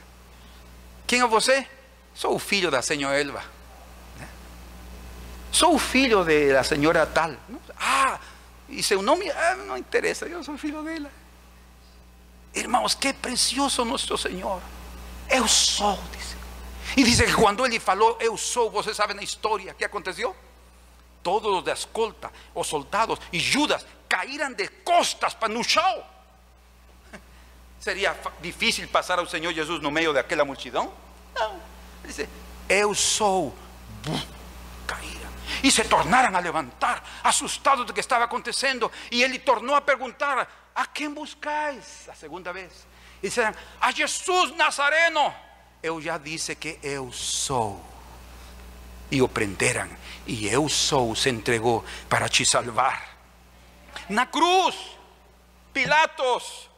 [1.07, 1.67] Quem é você?
[2.13, 3.43] Sou o filho da senhora Elva.
[5.51, 7.31] Sou o filho da senhora tal.
[7.79, 8.19] Ah,
[8.67, 11.09] e seu nome ah, não interessa, eu sou filho dela.
[12.53, 14.61] Irmãos, que precioso nosso Senhor.
[15.29, 16.35] Eu sou, diz.
[16.97, 20.35] E diz que quando ele falou, eu sou, você sabe na história, que aconteceu?
[21.21, 26.03] Todos os da escolta, os soldados e Judas caíram de costas para no chão.
[27.79, 30.91] Seria difícil passar ao Senhor Jesus no meio daquela multidão?
[31.35, 31.51] Não.
[32.03, 32.29] Ele disse:
[32.67, 33.55] Eu sou.
[34.87, 35.31] Caíram.
[35.63, 38.91] E se tornaram a levantar, assustados do que estava acontecendo.
[39.11, 42.07] E ele tornou a perguntar: A quem buscais?
[42.09, 42.71] A segunda vez.
[43.21, 45.33] E disseram: A Jesus Nazareno.
[45.83, 47.83] Eu já disse que eu sou.
[49.11, 49.89] E o prenderam.
[50.25, 53.15] E eu sou se entregou para te salvar.
[54.09, 54.75] Na cruz
[55.75, 56.69] Pilatos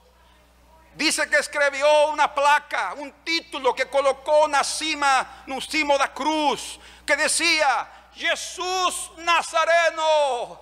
[0.97, 6.79] dice que escribió una placa, un título que colocó na cima, no cimo da cruz,
[7.05, 10.59] que decía, Jesús Nazareno,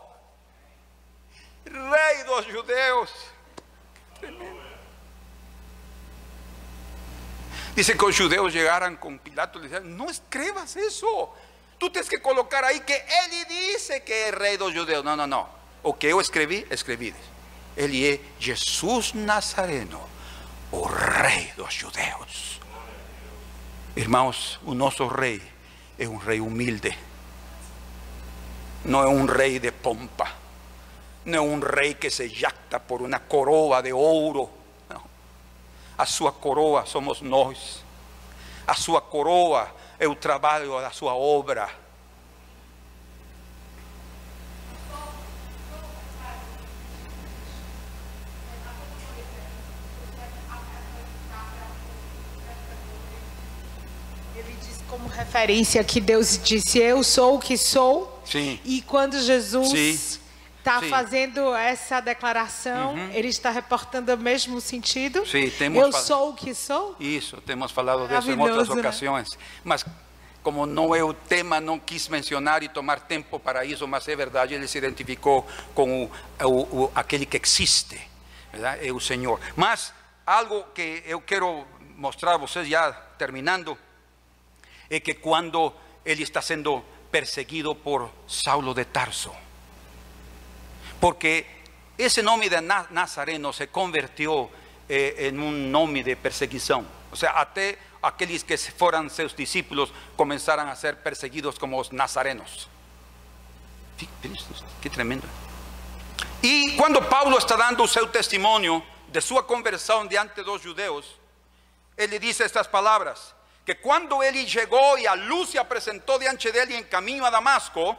[1.65, 3.11] Rey de los judeos.
[7.75, 11.33] Dice que los judeos llegaran con Pilato y le decían, no escribas eso.
[11.77, 15.03] Tú tienes que colocar ahí que él dice que es rey de los judeos.
[15.03, 15.49] No, no, no.
[15.83, 17.13] O que yo escribí, escribí.
[17.75, 20.14] Él es Jesús Nazareno,
[20.83, 22.59] rey de los judeos.
[23.95, 25.41] Hermanos, un oso rey
[25.97, 26.95] es un rey humilde.
[28.83, 30.31] No es un rey de pompa.
[31.25, 34.49] No es un rey que se jacta por una coroa de oro.
[35.97, 37.83] A su coroa somos nós.
[38.67, 41.69] A su coroa é o trabalho da sua obra.
[54.89, 58.21] Como referência que Deus disse: Eu sou o que sou.
[58.25, 58.59] Sim.
[58.65, 60.19] E quando Jesus
[60.59, 65.25] está fazendo essa declaração, ele está reportando o mesmo sentido.
[65.25, 66.95] Sim, temos Eu sou o que sou.
[66.99, 68.75] Isso, temos falado disso em outras né?
[68.75, 69.37] ocasiões.
[69.63, 69.85] Mas
[70.41, 74.15] como não é o tema, não quis mencionar e tomar tempo para isso, mas é
[74.15, 76.11] verdade, ele se identificou com o,
[76.43, 77.99] o- o- aquele que existe,
[78.51, 78.87] verdade?
[78.87, 79.39] é o Senhor.
[79.55, 79.91] Mas
[80.25, 81.65] algo que eu quero
[81.97, 83.75] mostrar a vocês, já terminando,
[84.89, 89.33] es que cuando él está siendo perseguido por Saulo de Tarso.
[90.99, 91.47] Porque
[91.97, 94.49] ese nombre de Nazareno se convirtió
[94.89, 96.85] eh, en un nombre de perseguição.
[97.11, 102.67] O sea, até aquellos que fueran sus discípulos comenzaron a ser perseguidos como los nazarenos.
[104.81, 105.25] Qué tremendo.
[106.41, 111.15] Y cuando Pablo está dando su testimonio de su conversión diante de los judeos,
[111.95, 113.33] él le dice estas palabras.
[113.65, 117.97] Que quando ele chegou e a luz se apresentou diante dele em caminho a Damasco,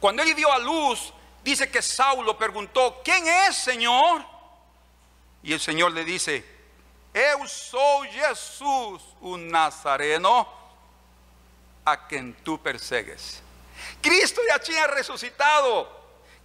[0.00, 1.12] quando ele viu a luz,
[1.42, 4.24] dice que Saulo perguntou: Quem é, Senhor?
[5.42, 6.42] E o Senhor lhe disse:
[7.12, 10.46] Eu sou Jesus, o Nazareno,
[11.84, 13.42] a quem tu persegues.
[14.00, 15.86] Cristo já tinha ressuscitado.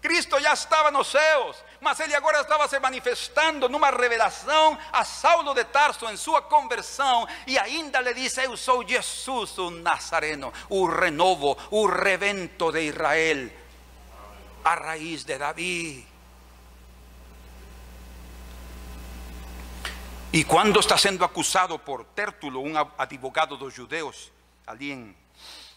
[0.02, 5.54] Cristo já estava nos céus, mas ele agora estava se manifestando numa revelação a Saulo
[5.54, 10.88] de Tarso em sua conversão, e ainda lhe diz: Eu sou Jesus, o Nazareno, o
[10.88, 13.50] renovo, o revento de Israel,
[14.64, 16.08] a raiz de David.
[20.32, 24.32] E quando está sendo acusado por Tértulo, um advogado dos judeus,
[24.66, 25.16] ali em,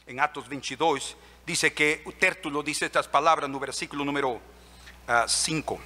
[0.07, 1.17] em Atos 22,
[1.47, 4.41] dice que Tértulo dice estas palabras no versículo número
[5.27, 5.81] 5.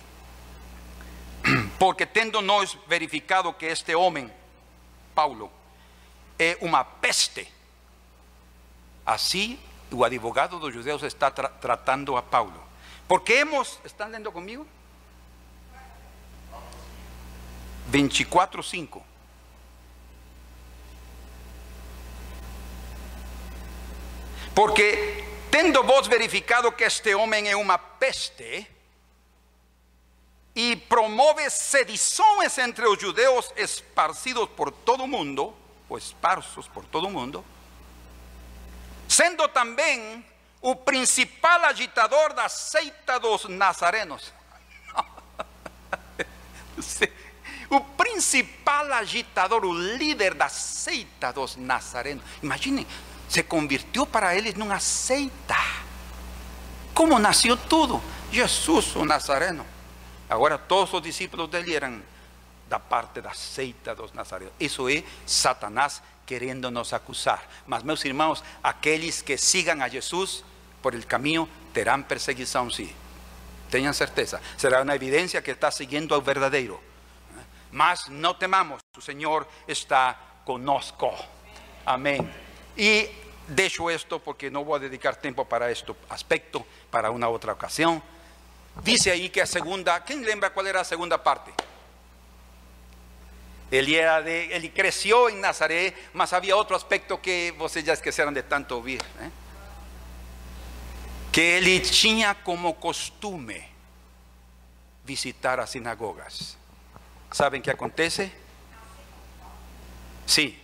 [1.78, 4.32] Porque tendo nós verificado que este homem,
[5.14, 5.50] Paulo,
[6.38, 7.48] é uma peste,
[9.04, 9.59] assim
[9.90, 12.61] o advogado dos judeus está tra- tratando a Paulo.
[13.07, 14.66] Porque hemos, ¿están lendo comigo?
[17.92, 19.02] 24:5.
[24.54, 25.24] Porque
[25.57, 28.70] tendo vos verificado que este homem é uma peste
[30.54, 35.57] e promove sedições entre os judeus esparcidos por todo o mundo,
[35.88, 37.42] ou esparsos por todo o mundo,
[39.09, 40.22] sendo também
[40.61, 44.30] o principal agitador da seita dos nazarenos.
[47.70, 52.22] o principal agitador, o líder da seita dos nazarenos.
[52.42, 52.86] Imaginem,
[53.29, 55.57] se convirtió para eles numa seita.
[56.95, 58.03] Como nasceu tudo?
[58.33, 59.64] Jesus, o Nazareno.
[60.29, 62.03] Agora todos os discípulos dele eram
[62.68, 64.55] da parte da seita dos nazarenos.
[64.59, 67.49] Isso é Satanás querendo nos acusar.
[67.66, 70.45] Mas, meus irmãos, aqueles que sigam a Jesus
[70.83, 72.93] por el caminho terão perseguição, sim.
[73.70, 74.41] Tenham certeza.
[74.57, 76.81] Será uma evidência que está seguindo ao verdadeiro.
[77.70, 80.14] Mas não temamos, o Senhor está
[80.45, 81.12] conosco.
[81.85, 82.45] Amém.
[82.77, 83.11] E
[83.49, 88.03] deixo esto porque não vou dedicar tempo para este aspecto, para uma outra ocasião.
[88.83, 91.53] Dice aí que a segunda, quem lembra qual era a segunda parte?
[93.70, 98.43] Era de, ele cresceu em Nazaré, mas havia outro aspecto que vocês já esqueceram de
[98.43, 99.03] tanto ouvir.
[99.16, 99.33] né?
[101.33, 103.64] Que ele tinha como costume
[105.05, 106.57] visitar as sinagogas.
[107.33, 108.33] ¿Saben qué acontece?
[110.27, 110.59] Sí,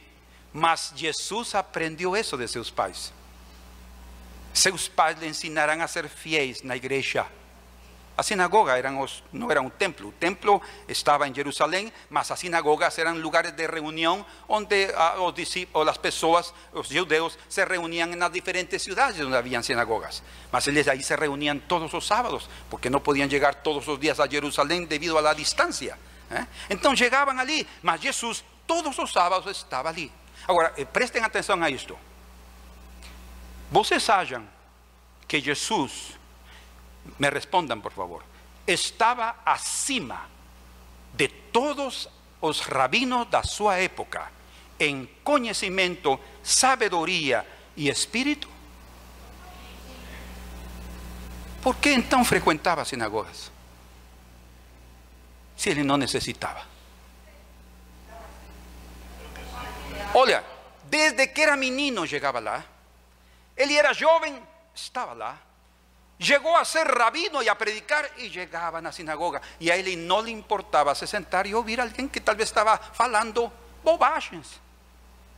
[0.53, 3.13] mas Jesus aprendeu isso de seus pais.
[4.53, 7.27] Seus pais lhe ensinarão a ser fiéis na igreja.
[8.15, 8.77] La sinagoga
[9.33, 10.09] no era un templo.
[10.09, 15.15] El templo estaba en Jerusalén, mas las sinagogas eran lugares de reunión donde ah,
[15.85, 20.23] las personas, los judeos, se reunían en las diferentes ciudades donde habían sinagogas.
[20.53, 24.21] Mas ellos ahí se reunían todos los sábados, porque no podían llegar todos los días
[24.21, 25.97] a Jerusalén debido a la distancia.
[26.31, 26.45] ¿eh?
[26.69, 30.13] Entonces llegaban allí, mas Jesús todos los sábados estaba allí.
[30.47, 31.97] Ahora, eh, presten atención a esto.
[33.71, 34.45] Vocês acham
[35.27, 36.15] que Jesús
[37.19, 38.23] me respondan por favor,
[38.67, 40.29] estaba acima
[41.17, 42.09] de todos
[42.41, 44.31] os rabinos da sua época
[44.79, 48.49] em conhecimento, sabedoria e espírito?
[51.63, 53.51] Por que então frequentava sinagogas?
[55.57, 56.72] Se ele não necessitava.
[60.15, 60.45] Olha,
[60.91, 62.65] desde que era menino chegava lá.
[63.57, 64.43] Ele era jovem,
[64.75, 65.39] estava lá.
[66.19, 69.41] Llegó a ser rabino y a predicar y llegaba a la sinagoga.
[69.59, 72.49] Y a él no le importaba se sentar y oír a alguien que tal vez
[72.49, 73.53] estaba falando
[73.83, 74.61] bobagens.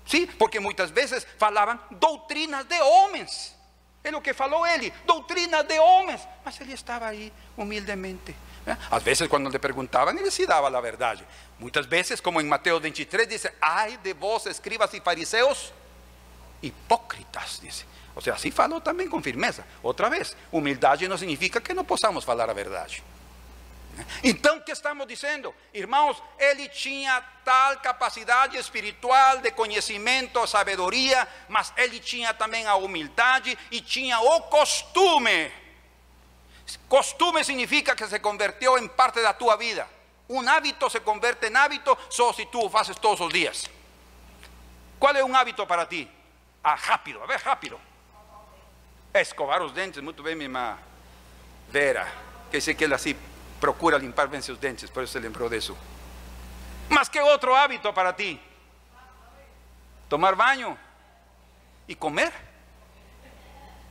[0.04, 3.54] Sí, porque muchas veces falaban doutrinas de hombres.
[4.02, 6.20] Es lo que falou ele, doutrinas de hombres.
[6.44, 8.34] Mas ele estaba ahí humildemente.
[8.66, 8.76] ¿Eh?
[8.90, 11.18] A veces cuando le preguntaban, él sí daba la verdad.
[11.58, 15.72] Muchas veces, como en Mateo 23, dice, ay de vos, escribas y fariseos,
[16.62, 17.84] hipócritas, dice.
[18.16, 19.64] O sea, así falou também com firmeza.
[19.82, 23.02] Outra vez, humildade não significa que não possamos falar a verdade.
[24.22, 25.54] Então, o que estamos dizendo?
[25.72, 33.56] Irmãos, ele tinha tal capacidade espiritual de conhecimento, sabedoria, mas ele tinha também a humildade
[33.70, 35.52] e tinha o costume.
[36.88, 39.86] Costume significa que se convertiu em parte da tua vida.
[40.28, 43.68] Um hábito se converte em hábito só se tu o fazes todos os dias.
[44.98, 46.10] Qual é um hábito para ti?
[46.62, 47.78] Ah, rápido, a ver, rápido.
[49.12, 50.78] Escovar os dentes, muito bem, minha irmã
[51.68, 52.10] Vera,
[52.50, 53.16] que sei que ela assim
[53.60, 55.76] procura limpar bem seus dentes, por isso se lembrou disso.
[56.88, 58.40] Mas que outro hábito para ti?
[60.08, 60.78] Tomar banho
[61.88, 62.32] e comer.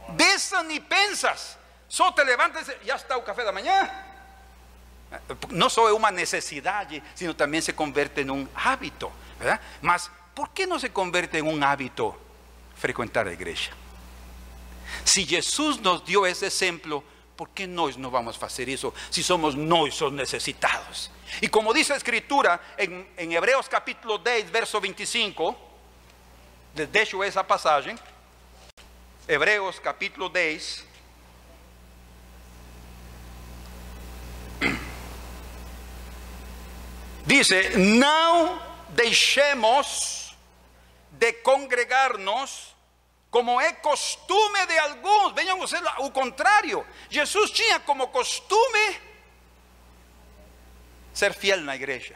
[0.10, 1.58] Dessa nem pensas,
[1.94, 3.88] só te levantas e já está o café da manhã.
[5.52, 9.12] Não só é uma necessidade, sino também se converte em um hábito.
[9.38, 9.62] ¿verdad?
[9.80, 12.16] Mas, por que não se converte em um hábito
[12.76, 13.72] frequentar a igreja?
[15.06, 17.04] Si Jesús nos dio ese ejemplo,
[17.38, 21.12] ¿por qué nós no vamos a hacer eso si somos nós os necesitados?
[21.41, 25.56] Y como dice la escritura en, en Hebreos capítulo 10, verso 25,
[26.76, 27.96] les dejo esa pasaje,
[29.28, 30.93] Hebreos capítulo 10,
[37.26, 38.60] dice, no
[38.90, 40.36] deixemos
[41.12, 42.74] de congregarnos
[43.30, 46.86] como é costume de alguns, venham vocês o contrário.
[47.10, 49.00] Jesus tinha como costume
[51.12, 52.16] ser fiel na igreja,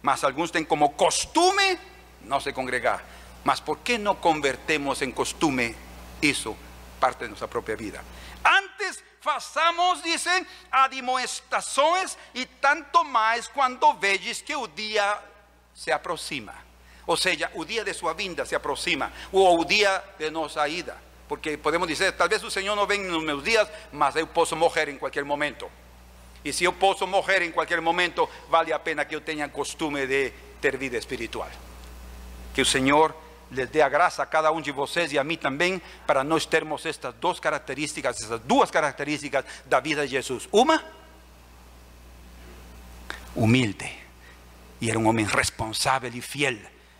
[0.00, 1.78] mas alguns têm como costume
[2.22, 3.04] não se congregar.
[3.42, 5.74] Mas por que não convertemos em costume
[6.20, 6.56] isso,
[7.00, 8.04] parte de nossa própria vida?
[8.44, 15.18] Antes façamos, dizem, admoestações e tanto mais quando vedes que o dia
[15.74, 16.54] se aproxima.
[17.06, 20.96] Ou seja, o dia de sua vinda se aproxima, ou o dia de nossa ida.
[21.28, 24.88] Porque podemos dizer, talvez o Senhor não venha nos meus dias, mas eu posso morrer
[24.88, 25.70] em qualquer momento.
[26.44, 30.06] E se eu posso morrer em qualquer momento, vale a pena que eu tenha costume
[30.06, 31.50] de ter vida espiritual.
[32.54, 33.14] Que o Senhor
[33.50, 36.46] les dê a graça a cada um de vocês e a mim também, para nós
[36.46, 40.48] termos estas duas características, essas duas características da vida de Jesus.
[40.52, 40.82] Uma,
[43.34, 43.90] humilde.
[44.80, 46.56] E era um homem responsável e fiel.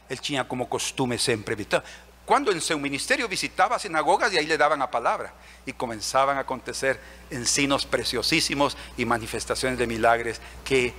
[0.08, 1.84] Ele tinha como costume sempre visitar.
[2.26, 5.32] Quando em seu ministério visitava as sinagogas e aí lhe davam a palavra.
[5.66, 7.00] E começavam a acontecer
[7.30, 10.94] ensinos preciosíssimos e manifestações de milagres que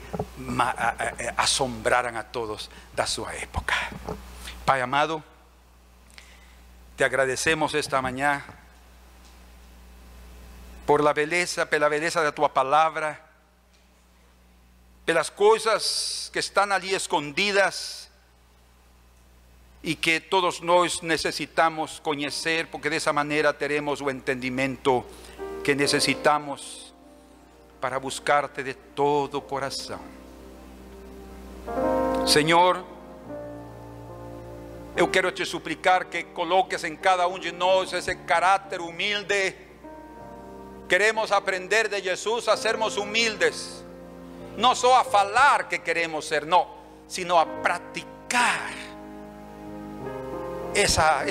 [1.38, 3.76] assombraram a todos da sua época.
[4.65, 5.23] Pai amado,
[7.02, 8.45] te agradecemos esta manhã
[10.86, 13.19] por la beleza, pela beleza da tua palavra,
[15.03, 18.07] pelas coisas que estão ali escondidas
[19.82, 25.03] e que todos nós necessitamos conhecer, porque dessa maneira teremos o entendimento
[25.64, 26.94] que necessitamos
[27.80, 30.02] para buscarte de todo o coração.
[34.95, 39.55] Eu quero te suplicar que coloques em cada um de nós esse caráter humilde.
[40.88, 43.84] Queremos aprender de Jesus a sermos humildes,
[44.57, 46.68] não só a falar que queremos ser, não,
[47.07, 48.73] sino a praticar
[50.76, 51.23] esa,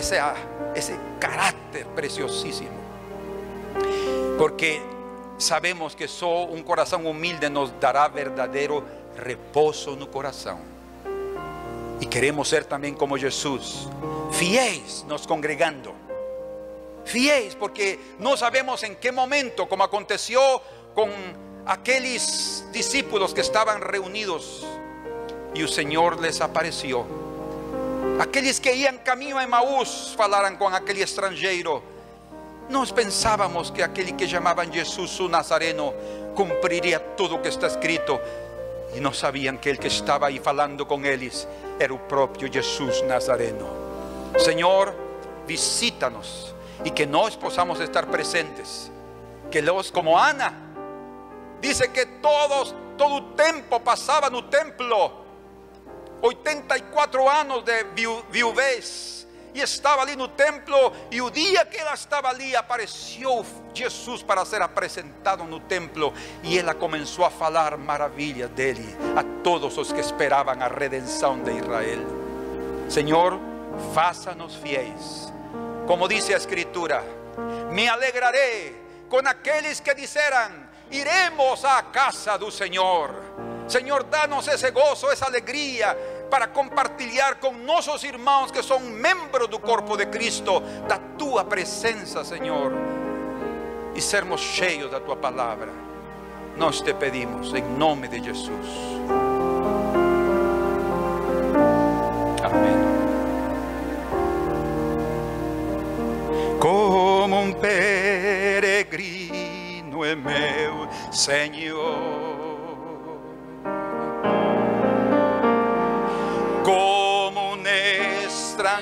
[0.74, 2.80] ese carácter preciosísimo.
[4.38, 4.80] Porque
[5.38, 8.82] sabemos que só um coração humilde nos dará verdadeiro
[9.22, 10.69] reposo no coração.
[12.00, 13.88] E queremos ser também como Jesus,
[14.32, 15.94] fiéis nos congregando.
[17.04, 20.62] Fiéis, porque não sabemos em que momento, como aconteceu
[20.94, 21.10] com
[21.66, 24.64] aqueles discípulos que estavam reunidos
[25.54, 27.06] e o Senhor les apareceu.
[28.18, 31.82] Aqueles que iam caminho a Emaús falaram com aquele estrangeiro.
[32.68, 35.92] Nós pensávamos que aquele que chamavam Jesus o Nazareno
[36.34, 38.20] cumpriria tudo o que está escrito.
[38.94, 41.46] E não sabiam que ele que estava aí falando com eles
[41.78, 43.68] era o próprio Jesus Nazareno.
[44.38, 44.94] Senhor,
[45.46, 46.54] visita-nos
[46.84, 48.90] e que nós possamos estar presentes.
[49.50, 50.54] Que los, como Ana,
[51.60, 55.12] dice que todos, todo o tempo passava no templo
[56.22, 59.19] 84 anos de viu, viuvez
[59.54, 60.92] e estava ali no templo.
[61.10, 63.44] E o dia que ela estava ali, apareceu
[63.74, 66.12] Jesus para ser apresentado no templo.
[66.42, 71.52] E ela começou a falar maravilhas dele a todos os que esperavam a redenção de
[71.52, 72.00] Israel.
[72.88, 73.38] Senhor,
[73.94, 75.32] faça-nos fiéis.
[75.86, 77.04] Como diz a Escritura,
[77.70, 78.76] me alegrarei
[79.08, 80.52] com aqueles que disseram:
[80.90, 83.14] iremos à casa do Senhor.
[83.68, 85.96] Senhor, dá-nos esse gozo, essa alegria
[86.30, 92.24] para compartilhar com nossos irmãos que são membros do corpo de Cristo, da tua presença,
[92.24, 92.72] Senhor,
[93.94, 95.72] e sermos cheios da tua palavra.
[96.56, 98.66] Nós te pedimos em nome de Jesus.
[102.44, 102.80] Amém.
[106.60, 109.00] Como um peregrino
[110.04, 112.49] é meu Senhor.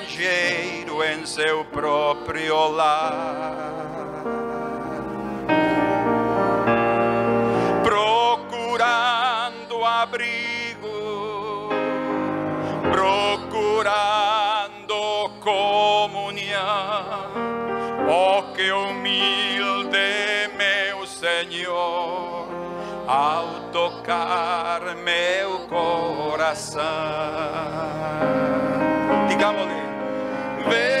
[0.09, 3.55] Estrangeiro em seu próprio lar,
[7.83, 9.05] procurando
[9.85, 11.69] abrigo,
[12.91, 13.69] procurando
[15.39, 16.59] comunhão,
[18.09, 19.97] oh que humilde
[20.57, 22.47] meu Senhor
[23.07, 26.79] ao tocar meu coração.
[29.27, 29.88] Digámosle,
[30.69, 30.98] Baby.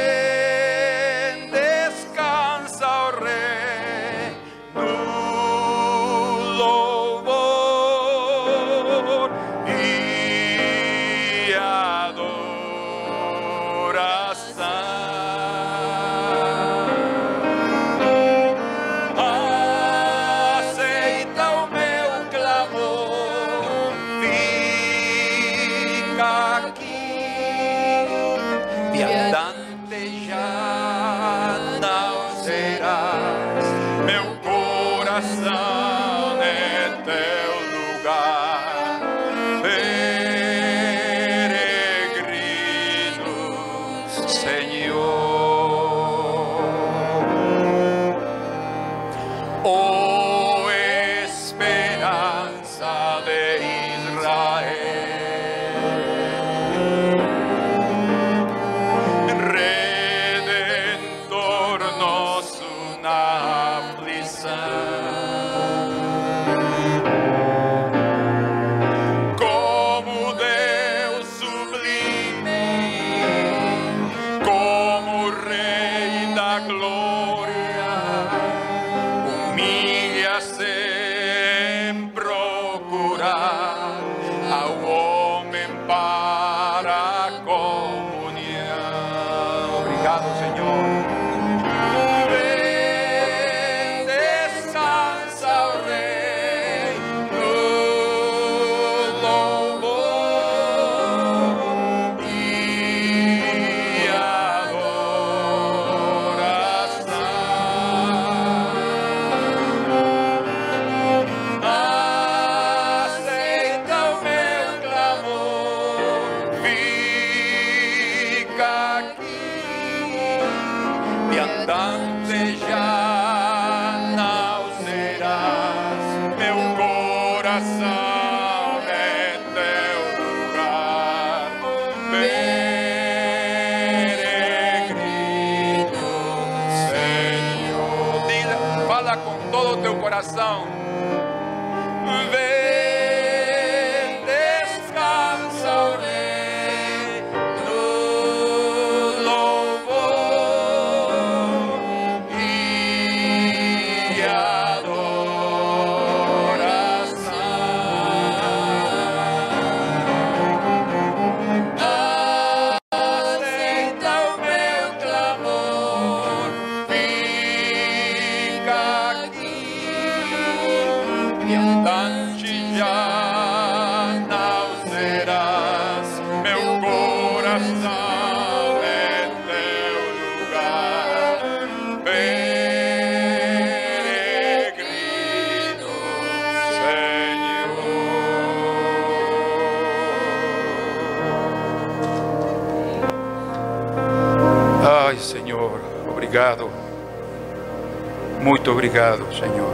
[198.89, 199.71] Obrigado, Senhor,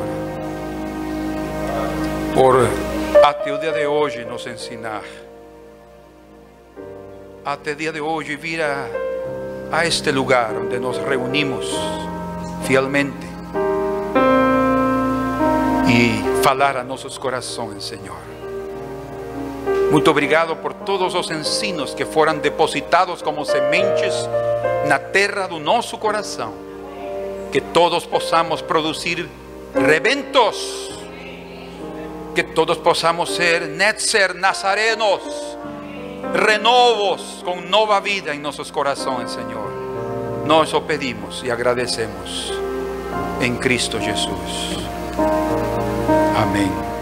[2.34, 2.56] por
[3.24, 5.04] até o dia de hoje nos ensinar.
[7.46, 8.88] Até o dia de hoje vir a,
[9.72, 11.66] a este lugar onde nos reunimos
[12.66, 13.26] fielmente
[15.88, 18.20] e falar a nossos corações, Senhor.
[19.92, 24.14] Muito obrigado por todos os ensinos que foram depositados como sementes
[24.90, 26.65] na terra do nosso coração.
[27.56, 29.30] Que todos possamos produzir
[29.74, 30.92] rebentos.
[32.36, 35.24] Que todos possamos ser Netzer nazarenos,
[36.34, 39.72] renovos com nova vida em nossos corações, Senhor.
[40.46, 42.52] Nós o pedimos e agradecemos
[43.40, 44.76] em Cristo Jesus.
[46.38, 46.95] Amém.